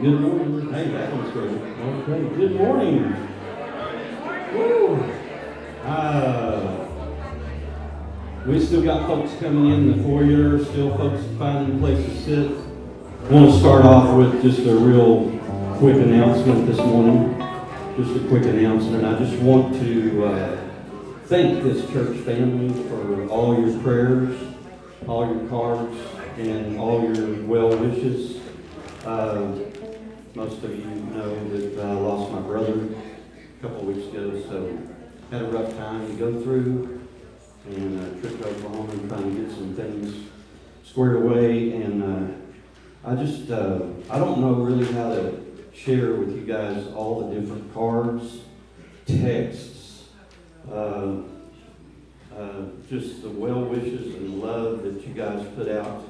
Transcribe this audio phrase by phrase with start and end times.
[0.00, 0.72] Good morning.
[0.72, 1.50] Hey, that one's great.
[1.50, 3.16] Okay, good morning.
[4.54, 4.94] Woo.
[5.84, 6.86] Uh,
[8.46, 12.50] we still got folks coming in the foyer, still folks finding place to sit.
[13.24, 15.36] I want to start off with just a real
[15.78, 17.36] quick announcement this morning.
[17.96, 19.04] Just a quick announcement.
[19.04, 20.60] I just want to uh,
[21.24, 24.40] thank this church family for all your prayers,
[25.08, 25.98] all your cards,
[26.36, 28.40] and all your well wishes.
[29.04, 29.54] Uh,
[30.34, 32.88] most of you know that I lost my brother
[33.58, 34.78] a couple of weeks ago, so
[35.30, 37.00] had a rough time to go through
[37.66, 40.28] and uh, trip to Oklahoma and trying to get some things
[40.84, 41.72] squared away.
[41.72, 46.86] And uh, I just, uh, I don't know really how to share with you guys
[46.94, 48.40] all the different cards,
[49.06, 50.08] texts,
[50.70, 51.16] uh,
[52.36, 56.04] uh, just the well wishes and love that you guys put out.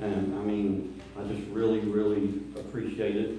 [0.00, 3.38] And I mean, I just really, really appreciate it.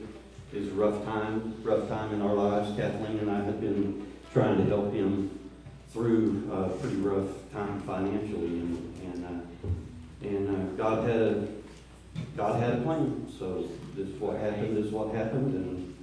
[0.54, 2.78] It's a rough time, rough time in our lives.
[2.78, 5.40] Kathleen and I have been trying to help him
[5.92, 11.48] through a pretty rough time financially, and and, uh, and uh, God had a
[12.38, 13.28] God had a plan.
[13.38, 14.78] So this is what happened.
[14.78, 15.96] This is what happened, and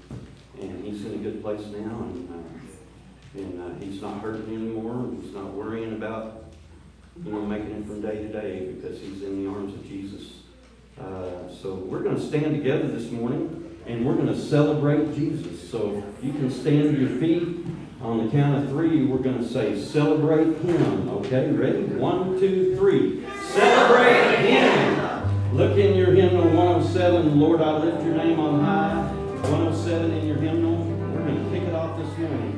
[0.61, 4.95] and he's in a good place now, and uh, and uh, he's not hurting anymore.
[4.95, 6.53] And he's not worrying about
[7.25, 10.41] you know making it from day to day because he's in the arms of Jesus.
[11.01, 15.71] Uh, so we're going to stand together this morning and we're going to celebrate Jesus.
[15.71, 17.67] So you can stand your feet.
[18.01, 21.09] On the count of three, we're going to say, Celebrate Him.
[21.09, 21.85] Okay, ready?
[21.85, 23.25] One, two, three.
[23.51, 25.57] Celebrate Him.
[25.57, 29.13] Look in your hymnal 107, Lord, I lift your name on high.
[29.51, 30.77] 107 in your hymnal.
[30.77, 32.52] We're going to kick it off this morning.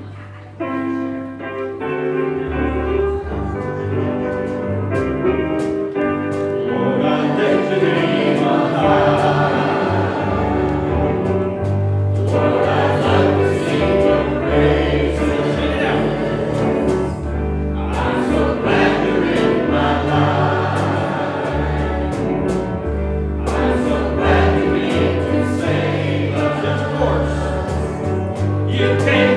[28.75, 29.34] You came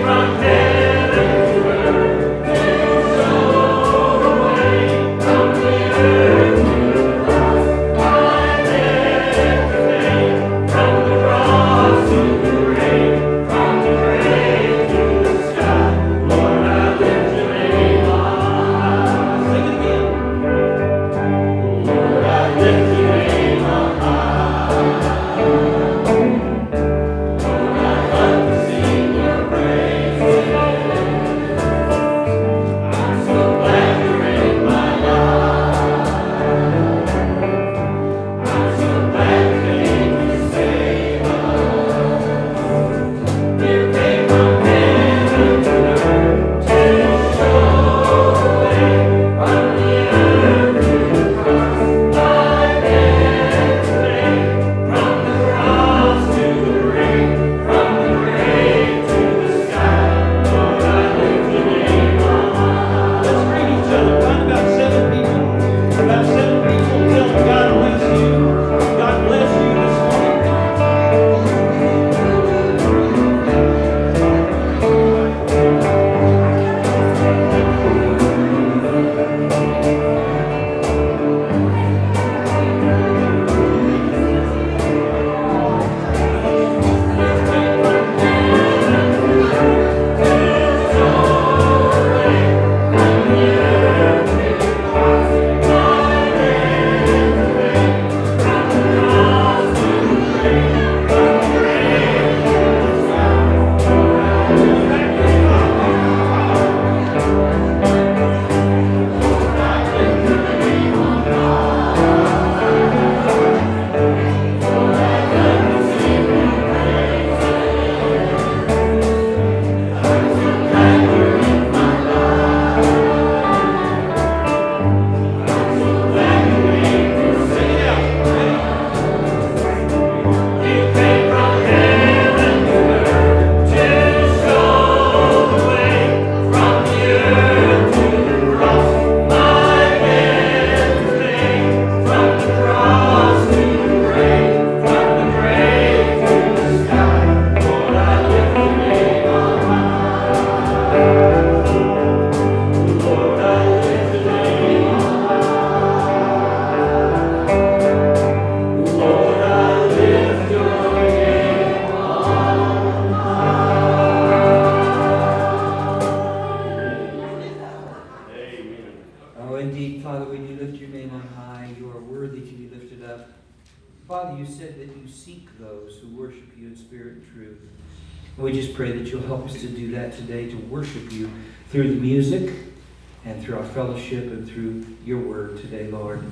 [184.57, 186.23] through your word today, Lord.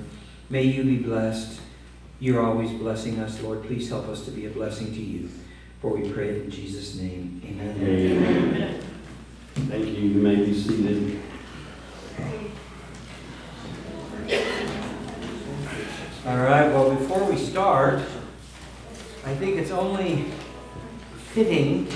[0.49, 1.61] May you be blessed.
[2.19, 3.63] You're always blessing us, Lord.
[3.65, 5.29] Please help us to be a blessing to you.
[5.79, 7.39] For we pray in Jesus' name.
[7.45, 7.77] Amen.
[7.79, 8.81] Amen.
[9.53, 9.91] Thank you.
[9.91, 11.21] You may be seated.
[16.25, 17.99] All right, well, before we start,
[19.23, 20.25] I think it's only
[21.33, 21.87] fitting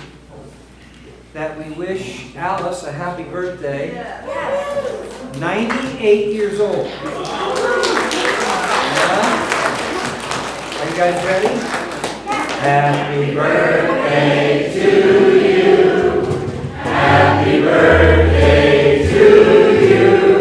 [1.34, 3.96] that we wish Alice a happy birthday.
[5.40, 6.86] 98 years old.
[6.86, 7.00] Yeah?
[10.76, 11.56] Are you guys ready?
[12.60, 14.88] Happy birthday to
[15.40, 16.26] you.
[16.76, 19.24] Happy birthday to
[19.88, 20.39] you.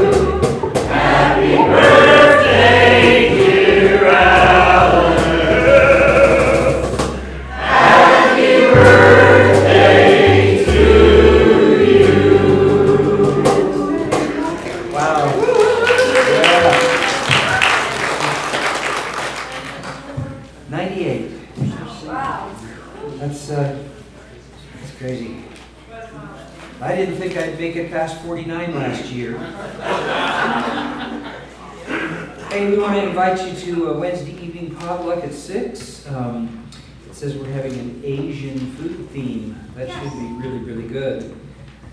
[33.19, 36.07] Invite you to a Wednesday evening potluck at 6.
[36.07, 36.65] Um,
[37.05, 39.59] it says we're having an Asian food theme.
[39.75, 41.35] That should be really, really good.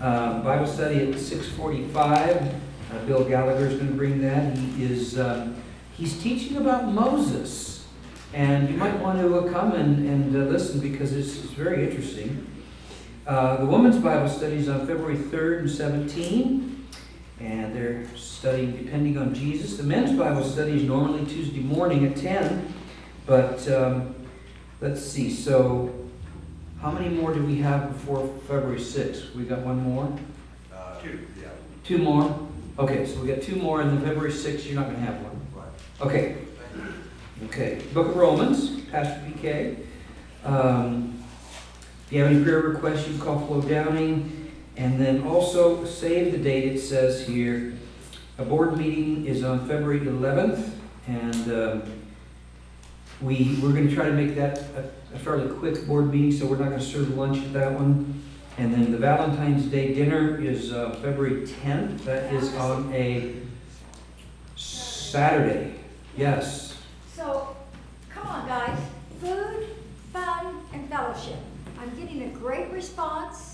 [0.00, 2.54] Um, Bible study at 6:45.
[2.92, 4.56] Uh, Bill Gallagher is going to bring that.
[4.56, 5.60] He is um,
[5.96, 7.84] he's teaching about Moses,
[8.32, 11.90] and you might want to uh, come and, and uh, listen because it's, it's very
[11.90, 12.46] interesting.
[13.26, 16.85] Uh, the women's Bible study is on February 3rd and 17,
[17.40, 19.76] and they're studying depending on Jesus.
[19.76, 22.72] The men's Bible study is normally Tuesday morning at 10,
[23.26, 24.14] but um,
[24.80, 25.30] let's see.
[25.30, 25.92] So,
[26.80, 29.34] how many more do we have before February 6th?
[29.34, 30.16] We got one more.
[30.72, 31.48] Uh, two, yeah.
[31.84, 32.48] Two more?
[32.78, 35.20] Okay, so we got two more, and then February 6th, you're not going to have
[35.22, 35.40] one.
[35.54, 35.68] Right.
[36.00, 36.36] Okay.
[37.44, 37.82] Okay.
[37.92, 39.84] Book of Romans, Pastor PK.
[40.44, 41.22] Um,
[42.06, 44.45] if you have any prayer requests, you can call Flo Downing.
[44.76, 46.64] And then also save the date.
[46.74, 47.72] It says here,
[48.38, 50.70] a board meeting is on February 11th,
[51.06, 51.82] and um,
[53.22, 56.46] we we're going to try to make that a, a fairly quick board meeting, so
[56.46, 58.22] we're not going to serve lunch at that one.
[58.58, 62.04] And then the Valentine's Day dinner is uh, February 10th.
[62.04, 63.34] That is on a
[64.56, 65.74] Saturday.
[66.16, 66.76] Yes.
[67.14, 67.56] So,
[68.10, 68.78] come on, guys.
[69.20, 69.66] Food,
[70.12, 71.38] fun, and fellowship.
[71.78, 73.45] I'm getting a great response.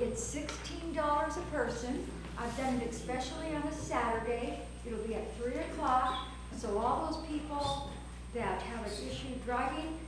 [0.00, 2.06] It's sixteen dollars a person.
[2.36, 4.60] I've done it especially on a Saturday.
[4.84, 6.26] It'll be at three o'clock.
[6.56, 7.90] So all those people
[8.34, 9.98] that have an issue driving,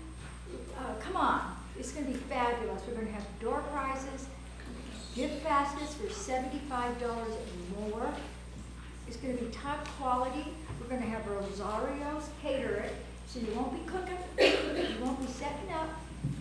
[0.78, 1.56] uh, come on.
[1.78, 2.82] It's gonna be fabulous.
[2.88, 4.26] We're gonna have door prizes,
[5.14, 8.12] gift baskets for seventy-five dollars and more.
[9.06, 10.46] It's gonna be top quality.
[10.80, 12.92] We're gonna have rosarios, cater it,
[13.28, 15.90] so you won't be cooking, you won't be setting up,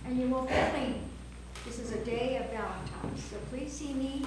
[0.06, 1.10] and you won't be cleaning.
[1.66, 4.24] This is a day of Valentine's, so please see me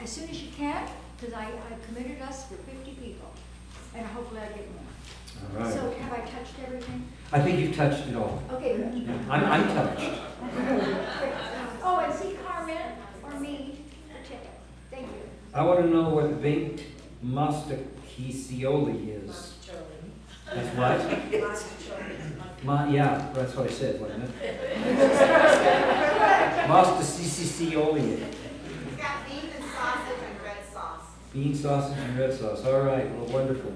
[0.00, 0.88] as soon as you can,
[1.18, 3.30] because I, I committed us for fifty people,
[3.94, 5.58] and hopefully I get more.
[5.60, 5.72] All right.
[5.72, 7.06] So have I touched everything?
[7.32, 8.42] I think you've touched it all.
[8.52, 8.94] Okay, good.
[8.94, 10.10] Yeah, I'm, I'm touched.
[11.86, 12.78] Oh, and see Carmen
[13.22, 14.48] or me for tickets.
[14.90, 15.28] Thank you.
[15.52, 16.80] I want to know what baked
[17.22, 19.52] mostaccioli is.
[20.46, 21.00] That's what?
[22.64, 24.30] Ma, yeah, that's what I said, wasn't it?
[26.66, 28.22] Mostaccioli.
[28.22, 31.02] It's got beef and sausage and red sauce.
[31.34, 32.64] Bean sausage and red sauce.
[32.64, 33.70] All right, well, wonderful.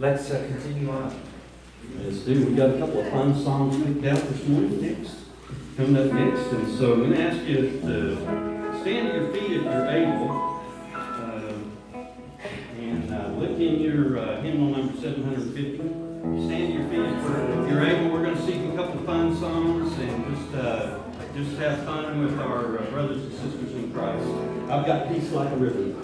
[0.00, 1.14] Let's uh, continue on.
[2.02, 2.44] Let's do.
[2.46, 5.14] We got a couple of fun songs picked out this morning next.
[5.76, 9.52] Coming up next, and so I'm going to ask you to stand to your feet
[9.58, 10.60] if you're able,
[10.92, 11.52] uh,
[12.80, 16.07] and uh, look in your uh, hymnal number 750.
[21.44, 24.26] Just have fun with our uh, brothers and sisters in Christ.
[24.68, 25.94] I've got peace like a river.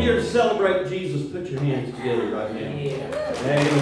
[0.00, 2.60] here to celebrate Jesus, put your hands together right now.
[2.60, 3.80] Amen.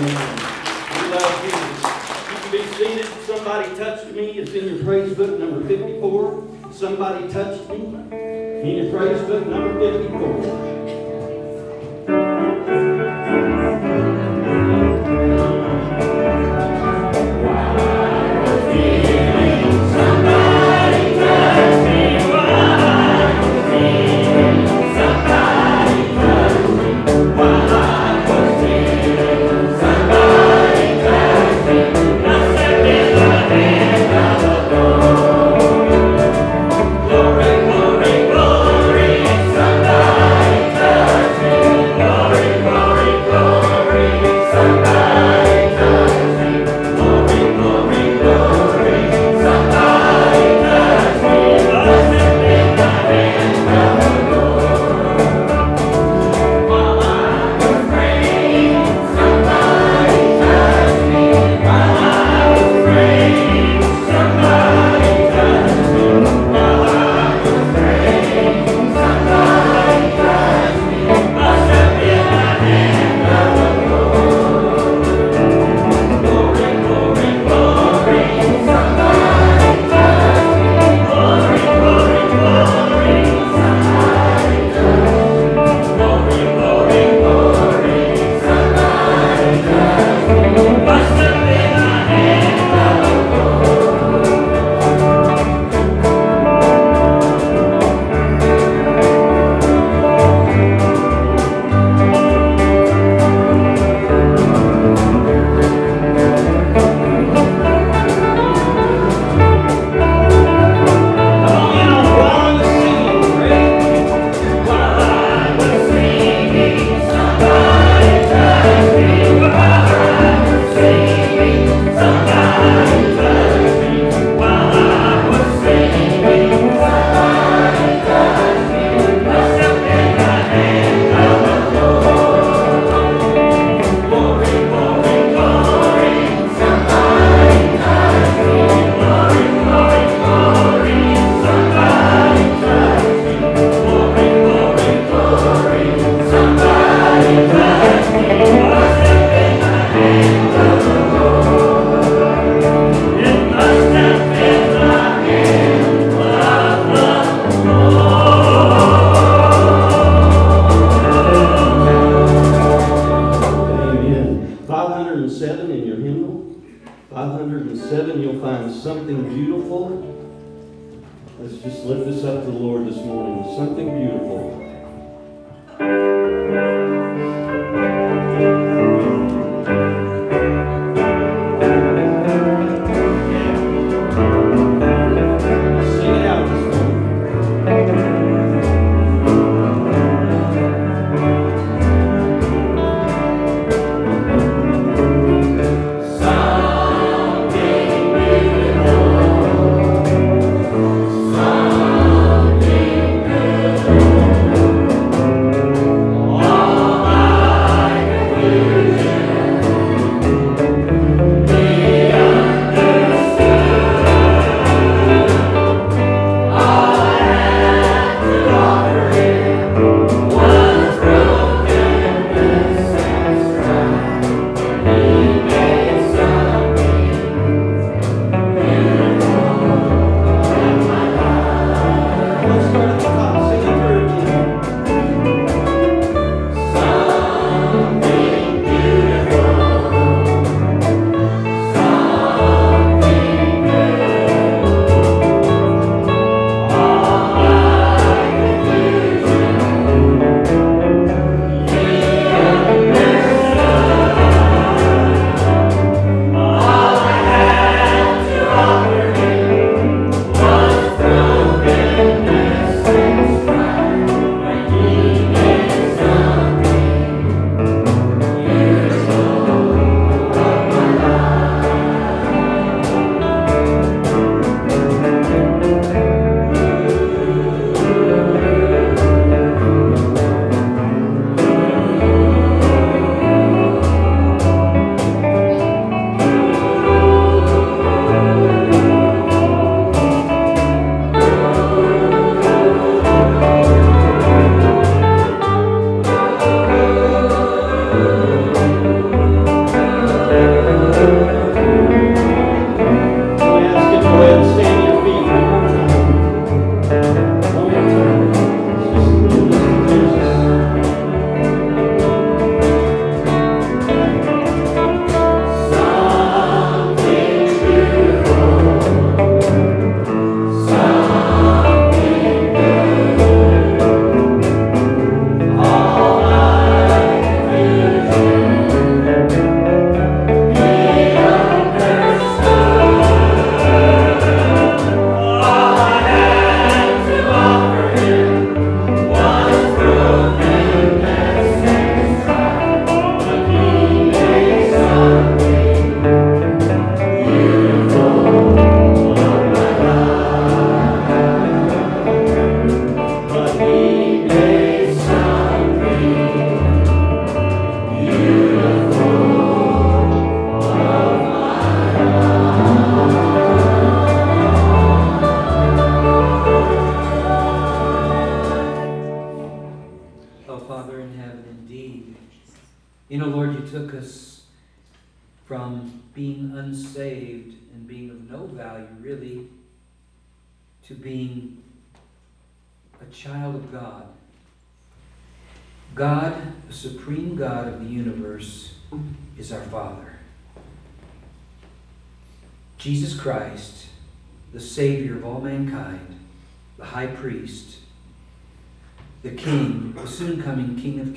[0.94, 1.82] We love Jesus.
[2.28, 3.06] You can be seated.
[3.24, 4.38] Somebody touched me.
[4.38, 6.72] It's in your praise book, number 54.
[6.72, 7.76] Somebody touched me.
[7.76, 10.77] In your praise book, number 54.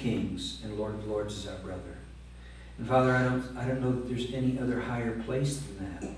[0.02, 1.98] Kings and Lord of Lords is our brother.
[2.80, 6.10] And Father, I don't, I don't know that there's any other higher place than that.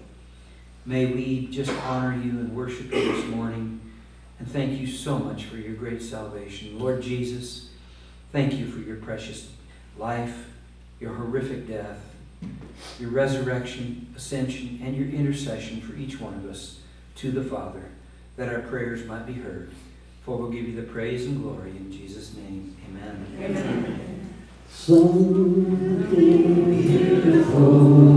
[0.86, 3.82] May we just honor you and worship you this morning.
[4.40, 6.80] And thank you so much for your great salvation.
[6.80, 7.72] Lord Jesus,
[8.32, 9.52] thank you for your precious
[9.98, 10.50] life,
[11.02, 12.00] your horrific death,
[13.00, 16.80] your resurrection, ascension, and your intercession for each one of us
[17.16, 17.84] to the Father,
[18.38, 19.72] that our prayers might be heard.
[20.26, 22.78] For we'll give you the praise and glory in Jesus' name.
[22.90, 23.28] Amen.
[23.42, 24.46] Amen.
[24.70, 28.13] Something beautiful,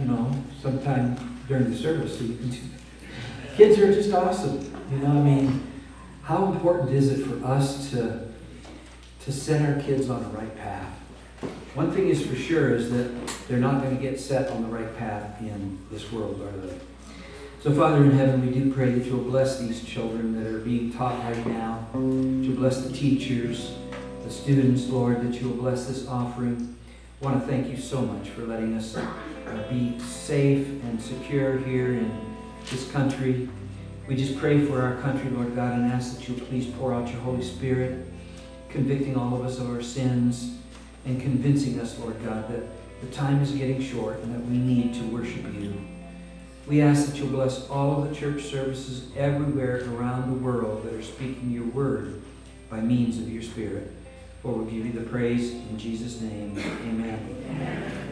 [0.00, 4.72] you know, sometime during the service, so you can." do that." Kids are just awesome.
[4.90, 5.62] You know, I mean,
[6.22, 8.20] how important is it for us to
[9.24, 10.92] to set our kids on the right path?
[11.74, 13.10] One thing is for sure is that
[13.48, 16.74] they're not going to get set on the right path in this world, are they?
[17.62, 20.92] So, Father in heaven, we do pray that you'll bless these children that are being
[20.92, 21.86] taught right now.
[21.92, 23.72] That you'll bless the teachers,
[24.24, 26.76] the students, Lord, that you'll bless this offering.
[27.22, 31.92] Want to thank you so much for letting us uh, be safe and secure here
[31.92, 32.36] in
[32.68, 33.48] this country.
[34.08, 37.08] We just pray for our country, Lord God, and ask that you'll please pour out
[37.08, 38.08] your Holy Spirit,
[38.70, 40.58] convicting all of us of our sins
[41.04, 42.64] and convincing us, Lord God, that
[43.00, 45.74] the time is getting short and that we need to worship you.
[46.66, 50.92] We ask that you'll bless all of the church services everywhere around the world that
[50.92, 52.20] are speaking your word
[52.68, 53.92] by means of your Spirit.
[54.42, 56.58] For we'll give you the praise in Jesus' name.
[56.58, 57.36] Amen.
[57.46, 58.11] Thank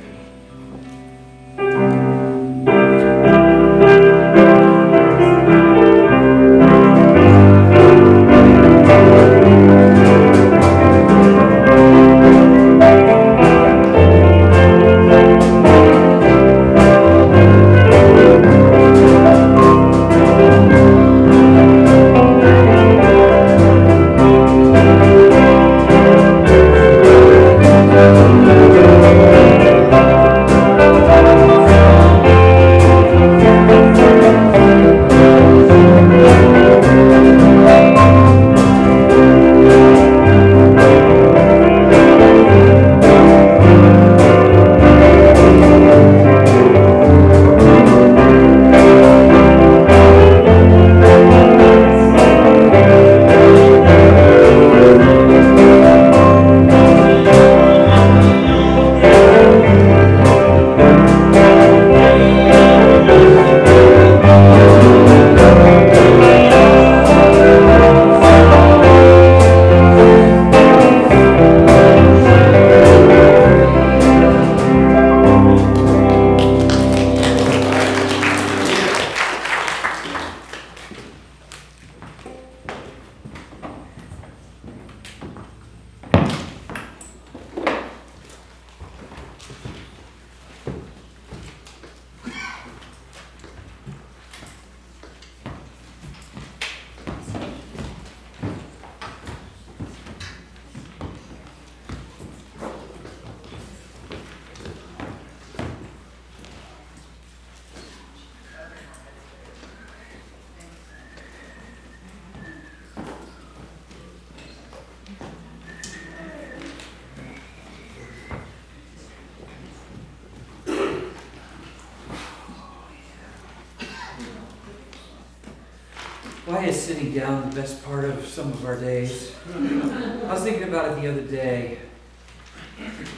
[126.60, 129.34] Why is sitting down the best part of some of our days?
[129.50, 131.78] I was thinking about it the other day.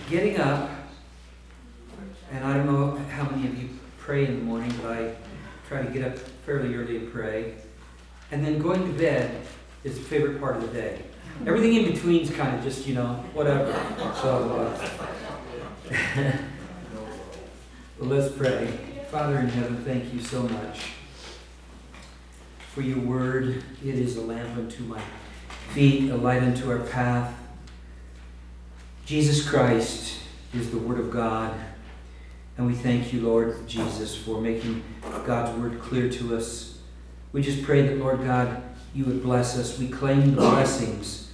[0.09, 0.71] Getting up,
[2.31, 5.17] and I don't know how many of you pray in the morning, but I
[5.67, 7.57] try to get up fairly early and pray.
[8.31, 9.45] And then going to bed
[9.83, 11.03] is the favorite part of the day.
[11.45, 13.73] Everything in between is kind of just, you know, whatever.
[14.23, 14.79] So,
[15.91, 16.39] uh,
[17.99, 18.69] let's pray.
[19.11, 20.93] Father in heaven, thank you so much
[22.75, 23.63] for your word.
[23.85, 25.01] It is a lamp unto my
[25.71, 27.35] feet, a light unto our path.
[29.05, 30.19] Jesus Christ
[30.55, 31.55] is the Word of God.
[32.57, 34.83] And we thank you, Lord Jesus, for making
[35.27, 36.79] God's Word clear to us.
[37.33, 38.63] We just pray that, Lord God,
[38.95, 39.79] you would bless us.
[39.79, 41.33] We claim the blessings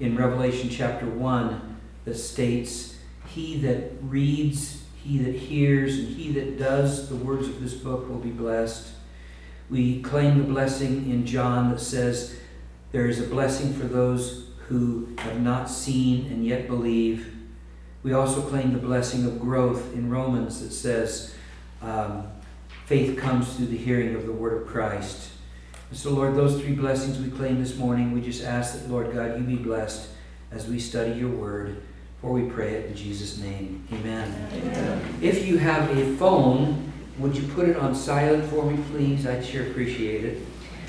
[0.00, 2.96] in Revelation chapter 1 that states,
[3.26, 8.08] He that reads, he that hears, and he that does the words of this book
[8.08, 8.88] will be blessed.
[9.70, 12.36] We claim the blessing in John that says,
[12.92, 17.34] There is a blessing for those who have not seen and yet believe.
[18.02, 21.34] We also claim the blessing of growth in Romans that says,
[21.82, 22.28] um,
[22.86, 25.30] Faith comes through the hearing of the word of Christ.
[25.90, 29.12] And so, Lord, those three blessings we claim this morning, we just ask that, Lord
[29.12, 30.08] God, you be blessed
[30.50, 31.82] as we study your word.
[32.20, 33.86] For we pray it in Jesus' name.
[33.92, 34.48] Amen.
[34.52, 35.18] Amen.
[35.22, 36.87] If you have a phone,
[37.18, 39.26] would you put it on silent for me, please?
[39.26, 40.42] I'd sure appreciate it.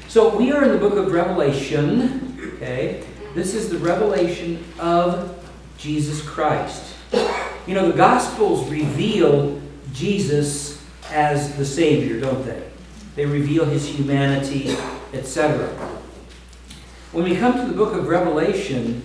[0.07, 2.37] So we are in the book of Revelation.
[2.55, 3.03] Okay,
[3.35, 5.35] this is the revelation of
[5.77, 6.95] Jesus Christ.
[7.65, 9.61] You know, the Gospels reveal
[9.93, 12.63] Jesus as the Savior, don't they?
[13.15, 14.75] They reveal his humanity,
[15.13, 15.67] etc.
[17.11, 19.01] When we come to the book of Revelation,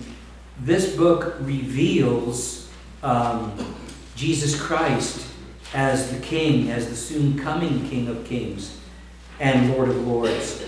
[0.59, 2.69] this book reveals
[3.03, 3.75] um,
[4.15, 5.24] Jesus Christ
[5.73, 8.79] as the King, as the soon coming King of Kings
[9.39, 10.63] and Lord of Lords.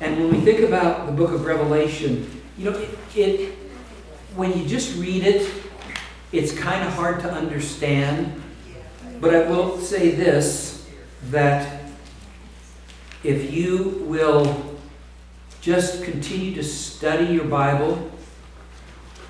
[0.00, 3.54] And when we think about the book of Revelation, you know, it, it
[4.34, 5.50] when you just read it,
[6.32, 8.42] it's kind of hard to understand.
[9.20, 10.86] But I will say this
[11.30, 11.84] that
[13.24, 14.76] if you will
[15.60, 18.10] just continue to study your Bible,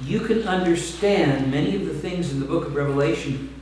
[0.00, 3.54] you can understand many of the things in the book of Revelation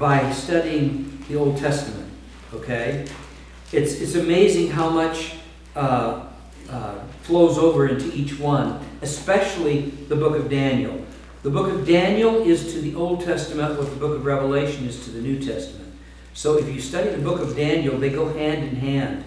[0.00, 2.10] by studying the Old Testament.
[2.54, 3.06] Okay?
[3.70, 5.34] It's, it's amazing how much
[5.76, 6.26] uh,
[6.70, 11.04] uh, flows over into each one, especially the book of Daniel.
[11.42, 15.04] The book of Daniel is to the Old Testament what the book of Revelation is
[15.04, 15.92] to the New Testament.
[16.32, 19.24] So if you study the book of Daniel, they go hand in hand.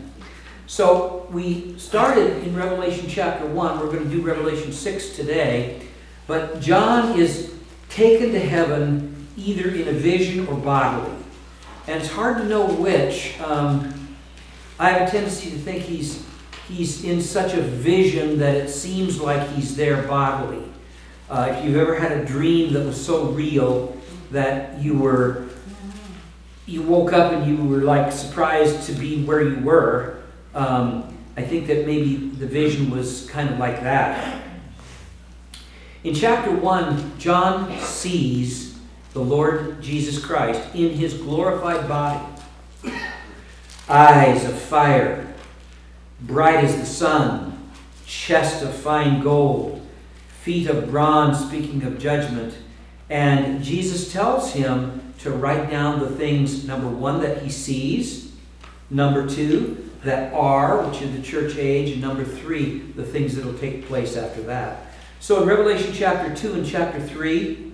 [0.65, 3.79] So we started in Revelation chapter 1.
[3.79, 5.87] We're going to do Revelation 6 today.
[6.25, 7.53] But John is
[7.89, 11.15] taken to heaven either in a vision or bodily.
[11.87, 13.39] And it's hard to know which.
[13.41, 13.93] Um,
[14.79, 16.25] I have a tendency to think he's,
[16.67, 20.63] he's in such a vision that it seems like he's there bodily.
[21.29, 23.97] Uh, if you've ever had a dream that was so real
[24.31, 25.47] that you were
[26.65, 30.19] you woke up and you were like surprised to be where you were,
[30.55, 34.41] um, I think that maybe the vision was kind of like that.
[36.03, 38.72] In chapter 1, John sees
[39.13, 42.25] the Lord Jesus Christ in his glorified body.
[43.87, 45.33] Eyes of fire,
[46.21, 47.69] bright as the sun,
[48.05, 49.85] chest of fine gold,
[50.41, 52.55] feet of bronze, speaking of judgment.
[53.09, 58.33] And Jesus tells him to write down the things, number one, that he sees,
[58.89, 63.45] number two, that are, which is the church age, and number three, the things that
[63.45, 64.87] will take place after that.
[65.19, 67.72] So in Revelation chapter 2 and chapter 3,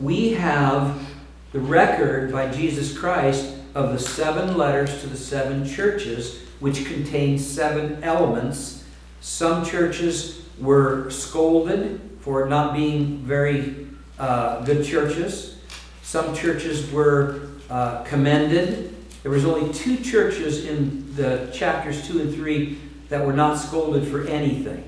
[0.00, 1.06] we have
[1.52, 7.38] the record by Jesus Christ of the seven letters to the seven churches, which contain
[7.38, 8.84] seven elements.
[9.20, 13.86] Some churches were scolded for not being very
[14.18, 15.58] uh, good churches.
[16.02, 18.94] Some churches were uh, commended.
[19.22, 24.06] There was only two churches in the chapters 2 and 3 that were not scolded
[24.06, 24.84] for anything.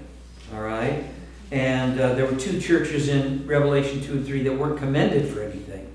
[0.54, 1.04] All right?
[1.50, 5.42] And uh, there were two churches in Revelation 2 and 3 that weren't commended for
[5.42, 5.92] anything.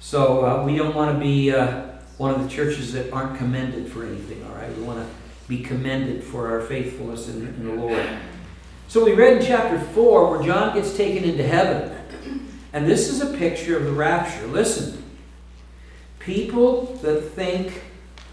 [0.00, 1.82] So uh, we don't want to be uh,
[2.16, 4.76] one of the churches that aren't commended for anything, all right?
[4.76, 5.14] We want to
[5.46, 8.06] be commended for our faithfulness in, in the Lord.
[8.88, 11.94] So we read in chapter 4 where John gets taken into heaven.
[12.72, 14.46] And this is a picture of the rapture.
[14.46, 15.04] Listen.
[16.18, 17.82] People that think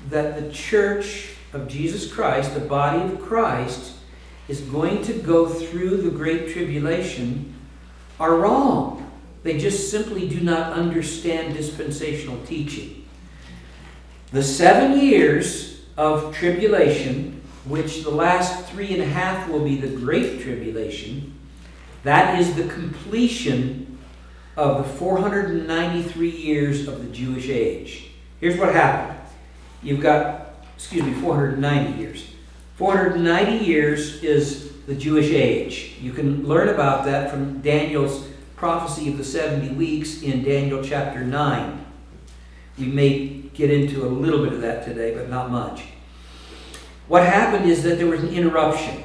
[0.10, 3.95] that the church of Jesus Christ, the body of Christ,
[4.48, 7.54] is going to go through the Great Tribulation
[8.20, 9.12] are wrong.
[9.44, 13.06] They just simply do not understand dispensational teaching.
[14.32, 19.88] The seven years of tribulation which the last three and a half will be the
[19.88, 21.34] Great Tribulation,
[22.04, 23.98] that is the completion
[24.56, 28.12] of the 493 years of the Jewish age.
[28.40, 29.20] Here's what happened.
[29.82, 32.26] You've got, excuse me, 490 years.
[32.76, 35.96] 490 years is the Jewish age.
[36.02, 41.24] You can learn about that from Daniel's prophecy of the 70 weeks in Daniel chapter
[41.24, 41.86] 9.
[42.78, 45.84] We may get into a little bit of that today, but not much.
[47.08, 49.04] What happened is that there was an interruption.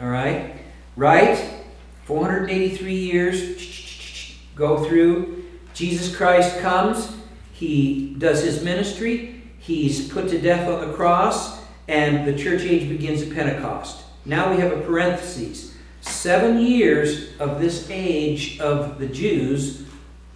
[0.00, 0.56] All right?
[0.96, 1.62] Right?
[2.06, 5.44] 483 years go through.
[5.74, 7.14] Jesus Christ comes.
[7.52, 9.42] He does his ministry.
[9.58, 11.59] He's put to death on the cross.
[11.90, 14.04] And the church age begins at Pentecost.
[14.24, 15.74] Now we have a parenthesis.
[16.02, 19.82] Seven years of this age of the Jews,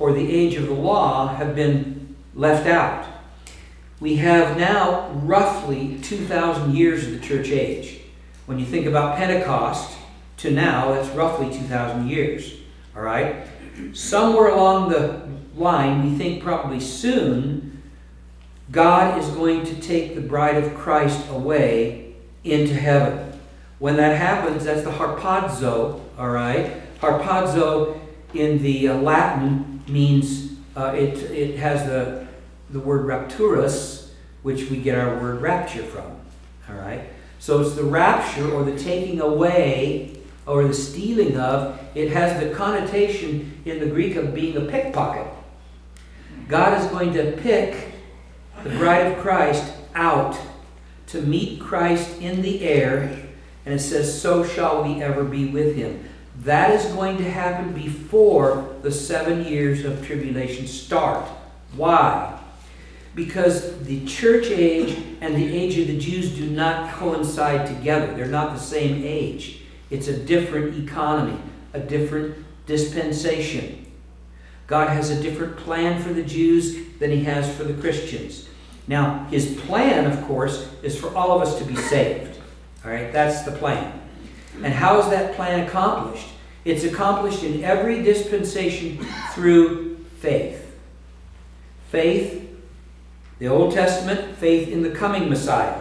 [0.01, 3.07] or the age of the law, have been left out.
[4.01, 8.01] We have now roughly 2,000 years of the church age.
[8.47, 9.97] When you think about Pentecost
[10.39, 12.53] to now, that's roughly 2,000 years.
[12.97, 13.47] All right?
[13.93, 17.74] Somewhere along the line, we think probably soon,
[18.75, 23.41] God is going to take the bride of Christ away into heaven.
[23.79, 26.83] When that happens, that's the harpazo, all right?
[26.99, 28.01] Harpazo
[28.35, 32.27] in the uh, Latin means uh, it, it has the,
[32.71, 34.09] the word rapturus,
[34.43, 36.11] which we get our word rapture from,
[36.69, 37.09] all right?
[37.39, 41.79] So it's the rapture or the taking away or the stealing of.
[41.95, 45.29] It has the connotation in the Greek of being a pickpocket.
[46.49, 47.94] God is going to pick
[48.65, 50.37] the bride of Christ out
[51.09, 53.25] to meet Christ in the air
[53.67, 56.09] and it says, So shall we ever be with him.
[56.41, 61.25] That is going to happen before the seven years of tribulation start.
[61.77, 62.41] Why?
[63.15, 68.13] Because the church age and the age of the Jews do not coincide together.
[68.15, 69.61] They're not the same age.
[69.91, 71.39] It's a different economy,
[71.73, 73.87] a different dispensation.
[74.67, 78.49] God has a different plan for the Jews than he has for the Christians.
[78.87, 82.39] Now, his plan, of course, is for all of us to be saved.
[82.85, 84.01] All right, that's the plan.
[84.63, 86.29] And how is that plan accomplished?
[86.65, 88.99] It's accomplished in every dispensation
[89.33, 90.61] through faith.
[91.91, 92.49] Faith,
[93.39, 95.81] the Old Testament, faith in the coming Messiah.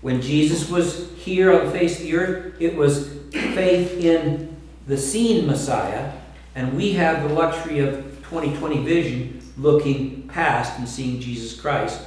[0.00, 4.96] When Jesus was here on the face of the earth, it was faith in the
[4.96, 6.12] seen Messiah,
[6.54, 12.00] and we have the luxury of 2020 vision looking past and seeing Jesus Christ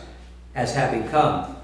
[0.54, 1.56] as having come.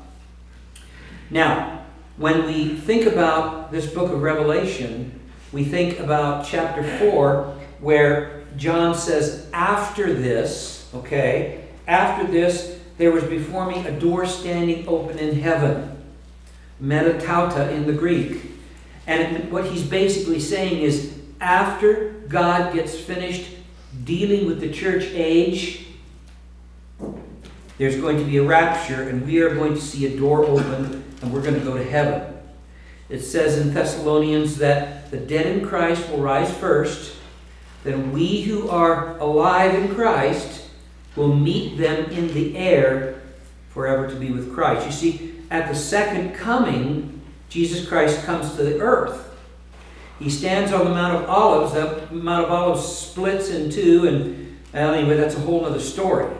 [1.29, 1.85] Now,
[2.17, 5.19] when we think about this book of Revelation,
[5.51, 13.23] we think about chapter 4, where John says, After this, okay, after this, there was
[13.23, 15.97] before me a door standing open in heaven.
[16.81, 18.41] Metatauta in the Greek.
[19.07, 23.49] And what he's basically saying is, after God gets finished
[24.03, 25.85] dealing with the church age,
[27.77, 31.03] there's going to be a rapture, and we are going to see a door open
[31.21, 32.37] and we're going to go to heaven.
[33.09, 37.15] It says in Thessalonians that the dead in Christ will rise first,
[37.83, 40.69] then we who are alive in Christ
[41.15, 43.21] will meet them in the air
[43.69, 44.85] forever to be with Christ.
[44.85, 49.30] You see, at the second coming, Jesus Christ comes to the earth.
[50.21, 51.73] He stands on the Mount of Olives.
[51.73, 56.31] The Mount of Olives splits in two, and anyway, that's a whole other story.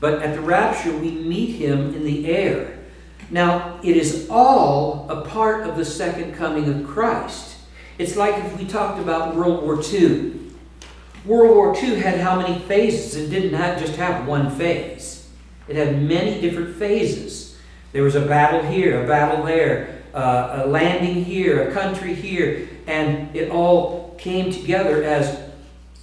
[0.00, 2.78] But at the rapture, we meet him in the air.
[3.30, 7.56] Now, it is all a part of the second coming of Christ.
[7.98, 10.40] It's like if we talked about World War II.
[11.24, 13.16] World War II had how many phases?
[13.16, 15.28] It didn't have, just have one phase,
[15.68, 17.56] it had many different phases.
[17.92, 22.68] There was a battle here, a battle there, uh, a landing here, a country here,
[22.86, 25.40] and it all came together as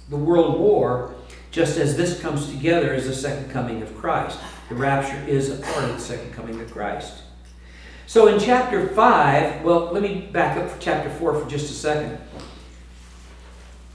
[0.08, 1.14] the World War,
[1.50, 4.38] just as this comes together as the second coming of Christ.
[4.68, 7.22] The rapture is a part of the second coming of Christ.
[8.06, 11.74] So in chapter 5, well, let me back up for chapter 4 for just a
[11.74, 12.18] second.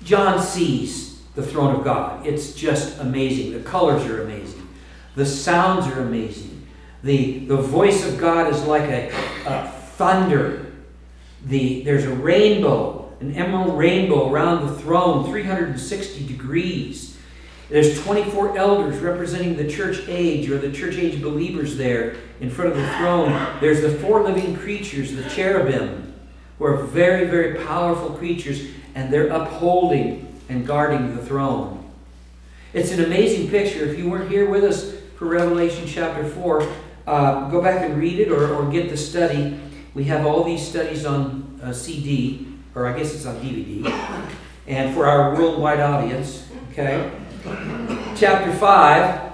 [0.04, 2.26] John sees the throne of God.
[2.26, 3.54] It's just amazing.
[3.54, 4.67] The colors are amazing.
[5.15, 6.67] The sounds are amazing.
[7.04, 9.10] The, the voice of God is like a,
[9.45, 10.66] a thunder.
[11.47, 17.17] The, there's a rainbow, an emerald rainbow around the throne, 360 degrees.
[17.69, 22.71] There's 24 elders representing the church age or the church age believers there in front
[22.71, 23.31] of the throne.
[23.62, 26.13] There's the four living creatures, the cherubim,
[26.57, 31.89] who are very, very powerful creatures, and they're upholding and guarding the throne.
[32.73, 33.85] It's an amazing picture.
[33.85, 36.73] If you weren't here with us for Revelation chapter 4,
[37.08, 39.60] uh, go back and read it or, or get the study.
[39.98, 42.45] We have all these studies on uh, CD,
[42.75, 43.83] or I guess it's on DVD,
[44.67, 47.12] and for our worldwide audience, okay?
[48.15, 49.33] Chapter 5,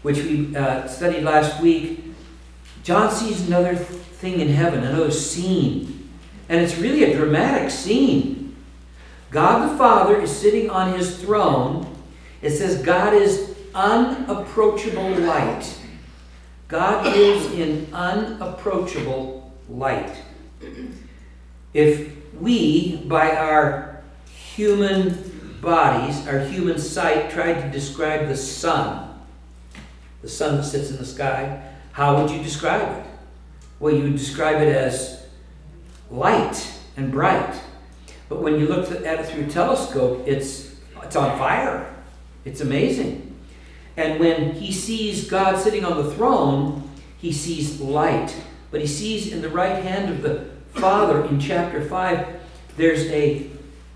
[0.00, 2.02] which we uh, studied last week,
[2.82, 6.08] John sees another thing in heaven, another scene.
[6.48, 8.56] And it's really a dramatic scene.
[9.30, 11.94] God the Father is sitting on his throne.
[12.40, 15.78] It says God is unapproachable light.
[16.68, 19.39] God lives in unapproachable
[19.70, 20.14] light.
[21.72, 24.02] If we, by our
[24.54, 29.20] human bodies, our human sight, tried to describe the sun,
[30.22, 31.62] the sun that sits in the sky,
[31.92, 33.04] how would you describe it?
[33.78, 35.26] Well, you would describe it as
[36.10, 37.60] light and bright.
[38.28, 41.94] But when you look at it through telescope, it's, it's on fire.
[42.44, 43.38] It's amazing.
[43.96, 48.34] And when he sees God sitting on the throne, he sees light.
[48.70, 52.26] But he sees in the right hand of the Father in chapter 5,
[52.76, 53.50] there's a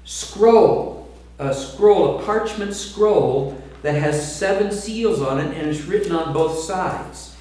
[0.04, 1.08] scroll,
[1.38, 6.32] a scroll, a parchment scroll that has seven seals on it and it's written on
[6.32, 7.36] both sides.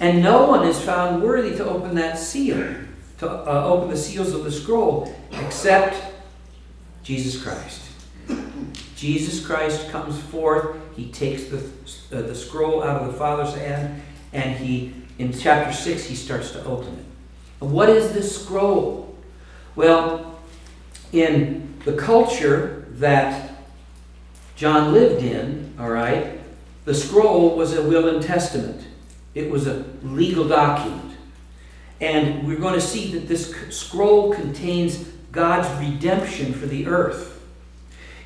[0.00, 2.74] And no one is found worthy to open that seal,
[3.18, 5.96] to uh, open the seals of the scroll, except
[7.02, 7.82] Jesus Christ.
[8.96, 10.76] Jesus Christ comes forth.
[10.96, 11.58] He takes the,
[12.12, 14.02] uh, the scroll out of the Father's hand,
[14.32, 17.04] and he, in chapter 6, he starts to open it.
[17.60, 19.16] And what is this scroll?
[19.76, 20.38] Well,
[21.12, 23.56] in the culture that
[24.56, 26.40] John lived in, all right,
[26.84, 28.86] the scroll was a will and testament.
[29.34, 31.16] It was a legal document.
[32.00, 37.42] And we're going to see that this scroll contains God's redemption for the earth.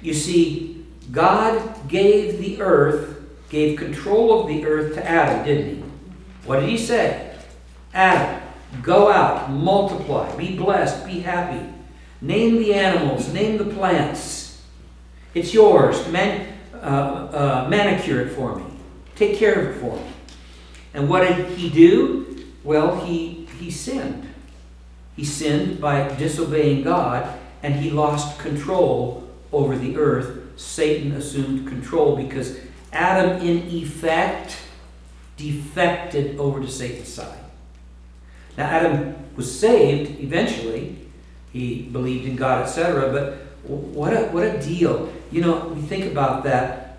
[0.02, 5.87] You see, God gave the earth, gave control of the earth to Adam, didn't he?
[6.48, 7.36] What did he say?
[7.92, 8.40] Adam,
[8.80, 11.62] go out, multiply, be blessed, be happy.
[12.22, 14.64] Name the animals, name the plants.
[15.34, 16.08] It's yours.
[16.08, 18.64] Man, uh, uh, manicure it for me.
[19.14, 20.10] Take care of it for me.
[20.94, 22.46] And what did he do?
[22.64, 24.26] Well, he, he sinned.
[25.16, 30.58] He sinned by disobeying God, and he lost control over the earth.
[30.58, 32.58] Satan assumed control because
[32.90, 34.56] Adam, in effect,
[35.38, 37.38] defected over to Satan's side.
[38.58, 40.98] Now, Adam was saved eventually.
[41.52, 43.10] He believed in God, etc.
[43.10, 45.10] But what a, what a deal.
[45.30, 46.98] You know, we think about that.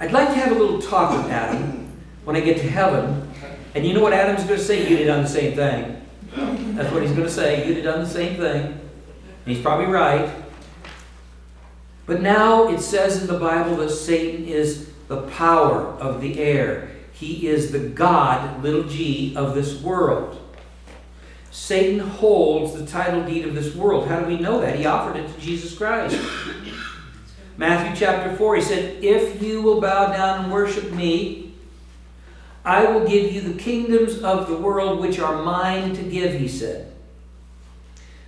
[0.00, 1.90] I'd like to have a little talk with Adam
[2.24, 3.30] when I get to heaven.
[3.74, 4.88] And you know what Adam's going to say?
[4.88, 6.76] You'd have done the same thing.
[6.76, 7.66] That's what he's going to say.
[7.66, 8.62] You'd have done the same thing.
[8.64, 8.80] And
[9.44, 10.30] he's probably right.
[12.06, 16.91] But now it says in the Bible that Satan is the power of the air.
[17.22, 20.40] He is the God, little g, of this world.
[21.52, 24.08] Satan holds the title deed of this world.
[24.08, 24.74] How do we know that?
[24.74, 26.20] He offered it to Jesus Christ.
[27.56, 31.54] Matthew chapter 4, he said, If you will bow down and worship me,
[32.64, 36.48] I will give you the kingdoms of the world which are mine to give, he
[36.48, 36.92] said.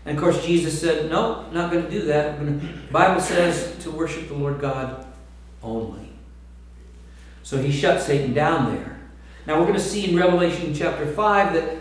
[0.05, 2.39] And of course, Jesus said, No, not going to do that.
[2.39, 5.05] The Bible says to worship the Lord God
[5.65, 6.04] only.
[7.45, 8.99] So he shut Satan down there.
[9.47, 11.79] Now we're going to see in Revelation chapter 5 that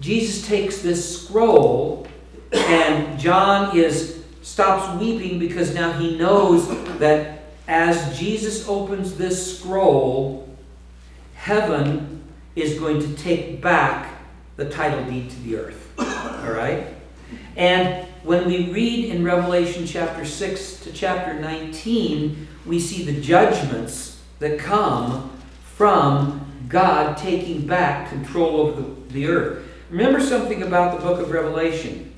[0.00, 2.08] Jesus takes this scroll
[2.52, 10.48] and John is stops weeping because now he knows that as Jesus opens this scroll,
[11.34, 12.22] heaven
[12.56, 14.10] is going to take back
[14.56, 15.92] the title deed to the earth.
[15.98, 16.86] All right?
[17.56, 24.13] And when we read in Revelation chapter 6 to chapter 19, we see the judgments
[24.44, 25.30] that come
[25.74, 29.66] from God taking back control over the, the earth.
[29.88, 32.14] Remember something about the book of Revelation.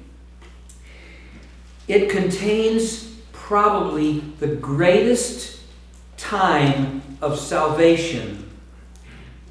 [1.87, 5.61] It contains probably the greatest
[6.17, 8.51] time of salvation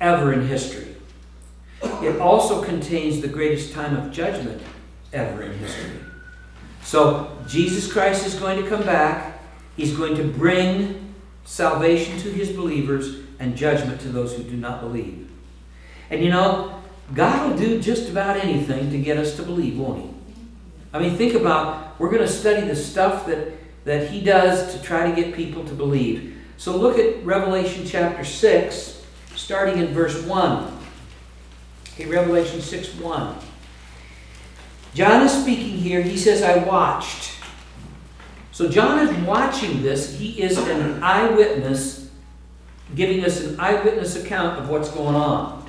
[0.01, 0.97] ever in history.
[1.81, 4.61] It also contains the greatest time of judgment
[5.13, 5.91] ever in history.
[6.83, 9.39] So, Jesus Christ is going to come back.
[9.77, 11.04] He's going to bring
[11.45, 15.29] salvation to his believers and judgment to those who do not believe.
[16.09, 16.81] And you know,
[17.13, 20.09] God will do just about anything to get us to believe, won't he?
[20.91, 23.53] I mean, think about we're going to study the stuff that,
[23.85, 26.35] that he does to try to get people to believe.
[26.57, 30.77] So look at Revelation chapter 6, starting in verse 1.
[31.93, 33.37] Okay, Revelation 6 1.
[34.93, 36.01] John is speaking here.
[36.01, 37.34] He says, I watched.
[38.55, 40.17] So John is watching this.
[40.17, 42.09] He is an eyewitness,
[42.95, 45.67] giving us an eyewitness account of what's going on.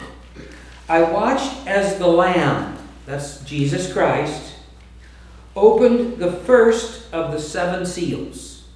[0.89, 2.79] I watched as the Lamb.
[3.05, 4.55] that's Jesus Christ,
[5.57, 8.69] opened the first of the seven seals.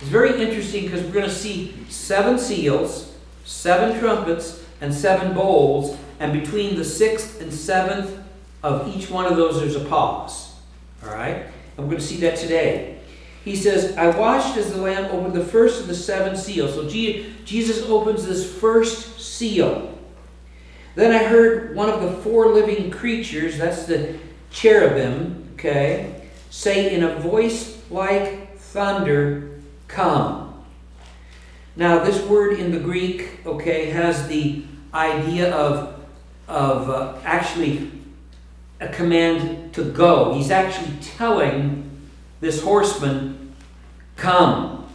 [0.00, 3.12] It's very interesting because we're going to see seven seals,
[3.44, 8.16] seven trumpets, and seven bowls, and between the sixth and seventh
[8.62, 10.54] of each one of those, there's a pause.
[11.02, 11.46] All right?
[11.76, 12.99] And we're going to see that today.
[13.44, 16.74] He says, I watched as the Lamb opened the first of the seven seals.
[16.74, 19.98] So Jesus opens this first seal.
[20.94, 24.18] Then I heard one of the four living creatures, that's the
[24.50, 29.46] cherubim, okay, say in a voice like thunder,
[29.88, 30.64] Come.
[31.74, 34.62] Now, this word in the Greek, okay, has the
[34.94, 36.00] idea of,
[36.46, 37.90] of uh, actually
[38.80, 40.34] a command to go.
[40.34, 41.89] He's actually telling
[42.40, 43.54] this horseman,
[44.16, 44.86] Come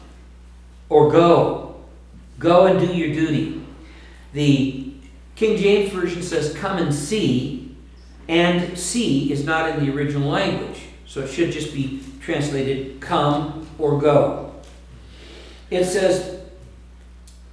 [0.90, 1.76] or go.
[2.38, 3.64] Go and do your duty.
[4.34, 4.94] The
[5.36, 7.76] King James Version says, Come and see,
[8.28, 10.84] and see is not in the original language.
[11.06, 14.54] So it should just be translated, Come or go.
[15.70, 16.42] It says,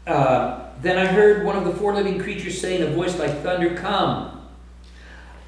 [0.06, 3.42] uh, Then I heard one of the four living creatures say in a voice like
[3.42, 4.40] thunder, Come.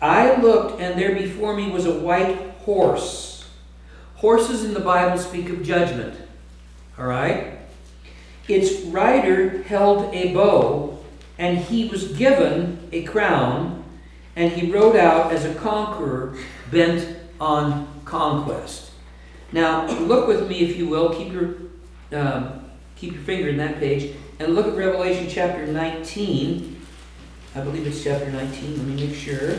[0.01, 3.34] I looked, and there before me was a white horse.
[4.25, 6.19] Horses in the Bible speak of judgment.
[6.99, 7.59] All right?
[8.49, 10.99] Its rider held a bow,
[11.37, 13.85] and he was given a crown,
[14.35, 16.39] and he rode out as a conqueror
[16.71, 18.93] bent on conquest.
[19.53, 21.15] Now, look with me, if you will.
[21.15, 21.57] Keep your
[22.19, 22.65] um,
[22.97, 26.81] keep your finger in that page and look at Revelation chapter 19.
[27.55, 28.79] I believe it's chapter 19.
[28.79, 29.59] Let me make sure.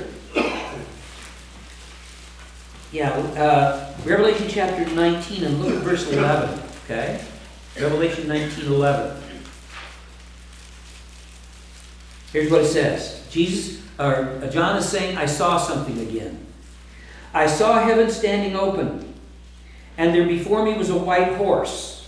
[2.95, 6.61] Yeah, uh, Revelation chapter 19 and look at verse 11.
[6.85, 7.21] Okay?
[7.77, 9.21] Revelation 19 11.
[12.31, 16.45] Here's what it says Jesus, or uh, John is saying, I saw something again.
[17.33, 19.13] I saw heaven standing open,
[19.97, 22.07] and there before me was a white horse.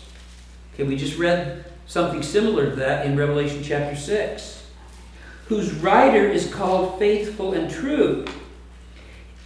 [0.73, 4.65] Okay, we just read something similar to that in Revelation chapter 6.
[5.47, 8.23] Whose rider is called faithful and true.